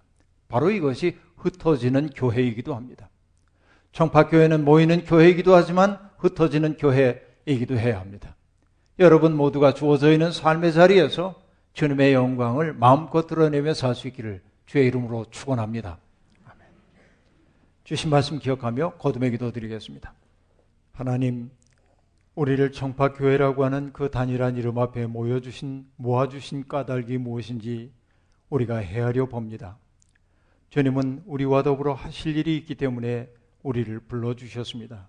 바로 0.48 0.70
이것이 0.70 1.18
흩어지는 1.36 2.10
교회이기도 2.10 2.74
합니다. 2.74 3.08
청파교회는 3.92 4.64
모이는 4.64 5.04
교회이기도 5.04 5.54
하지만 5.54 5.98
흩어지는 6.18 6.76
교회이기도 6.76 7.78
해야 7.78 8.00
합니다. 8.00 8.34
여러분 8.98 9.36
모두가 9.36 9.74
주어져 9.74 10.12
있는 10.12 10.32
삶의 10.32 10.72
자리에서 10.72 11.34
주님의 11.74 12.12
영광을 12.14 12.72
마음껏 12.72 13.26
드러내며 13.26 13.74
살 13.74 13.94
수 13.94 14.08
있기를 14.08 14.42
주의 14.66 14.86
이름으로 14.86 15.26
축원합니다. 15.30 15.98
주신 17.84 18.10
말씀 18.10 18.38
기억하며 18.38 18.94
거듭의 18.98 19.30
기도 19.30 19.50
드리겠습니다. 19.50 20.12
하나님, 20.92 21.50
우리를 22.38 22.70
청파교회라고 22.70 23.64
하는 23.64 23.92
그 23.92 24.12
단일한 24.12 24.56
이름 24.56 24.78
앞에 24.78 25.06
모여주신, 25.06 25.88
모아주신 25.96 26.68
까닭이 26.68 27.18
무엇인지 27.18 27.90
우리가 28.48 28.76
헤아려 28.76 29.26
봅니다. 29.26 29.76
주님은 30.70 31.24
우리와 31.26 31.64
더불어 31.64 31.94
하실 31.94 32.36
일이 32.36 32.56
있기 32.58 32.76
때문에 32.76 33.28
우리를 33.64 33.98
불러주셨습니다. 34.06 35.08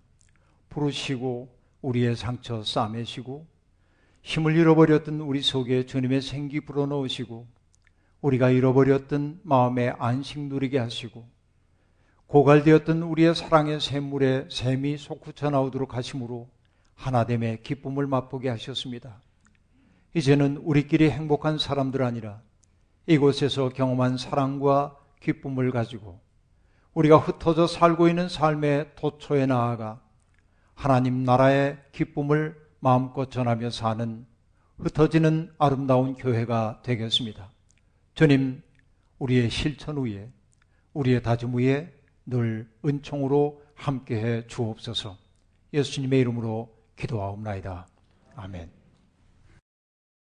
부르시고 0.70 1.56
우리의 1.84 2.16
상처 2.16 2.64
싸매시고 2.64 3.46
힘을 4.24 4.56
잃어버렸던 4.56 5.20
우리 5.20 5.44
속에 5.44 5.86
주님의 5.86 6.24
생기 6.24 6.62
불어넣으시고 6.62 7.46
우리가 8.22 8.50
잃어버렸던 8.50 9.42
마음의 9.44 9.98
안식 10.00 10.40
누리게 10.48 10.80
하시고 10.80 11.28
고갈되었던 12.26 13.04
우리의 13.04 13.36
사랑의 13.36 13.80
샘물에 13.80 14.48
샘이 14.50 14.98
솟구쳐 14.98 15.52
나오도록 15.52 15.96
하심으로 15.96 16.50
하나됨의 17.00 17.64
기쁨을 17.64 18.08
맛보게 18.08 18.50
하셨습니다. 18.50 19.22
이제는 20.14 20.58
우리끼리 20.58 21.10
행복한 21.10 21.58
사람들 21.58 22.04
아니라 22.04 22.42
이곳에서 23.08 23.70
경험한 23.70 24.18
사랑과 24.18 24.98
기쁨을 25.22 25.72
가지고 25.72 26.20
우리가 26.94 27.18
흩어져 27.18 27.68
살고 27.68 28.10
있는 28.10 28.28
삶의 28.28 28.96
도처에 28.96 29.46
나아가 29.46 30.02
하나님 30.76 31.24
나라의 31.24 31.78
기쁨을 31.94 32.56
마음껏 32.80 33.32
전하며 33.32 33.70
사는 33.70 34.26
흩어지는 34.78 35.54
아름다운 35.58 36.16
교회가 36.16 36.82
되겠습니다. 36.84 37.50
주님, 38.14 38.62
우리의 39.20 39.50
실천 39.50 39.98
위에, 39.98 40.30
우리의 40.94 41.22
다짐 41.22 41.56
위에 41.56 41.94
늘 42.26 42.70
은총으로 42.86 43.62
함께해 43.76 44.48
주옵소서. 44.48 45.18
예수님의 45.74 46.20
이름으로 46.22 46.79
기도하옵나이다. 47.00 47.88
아멘. 48.36 48.79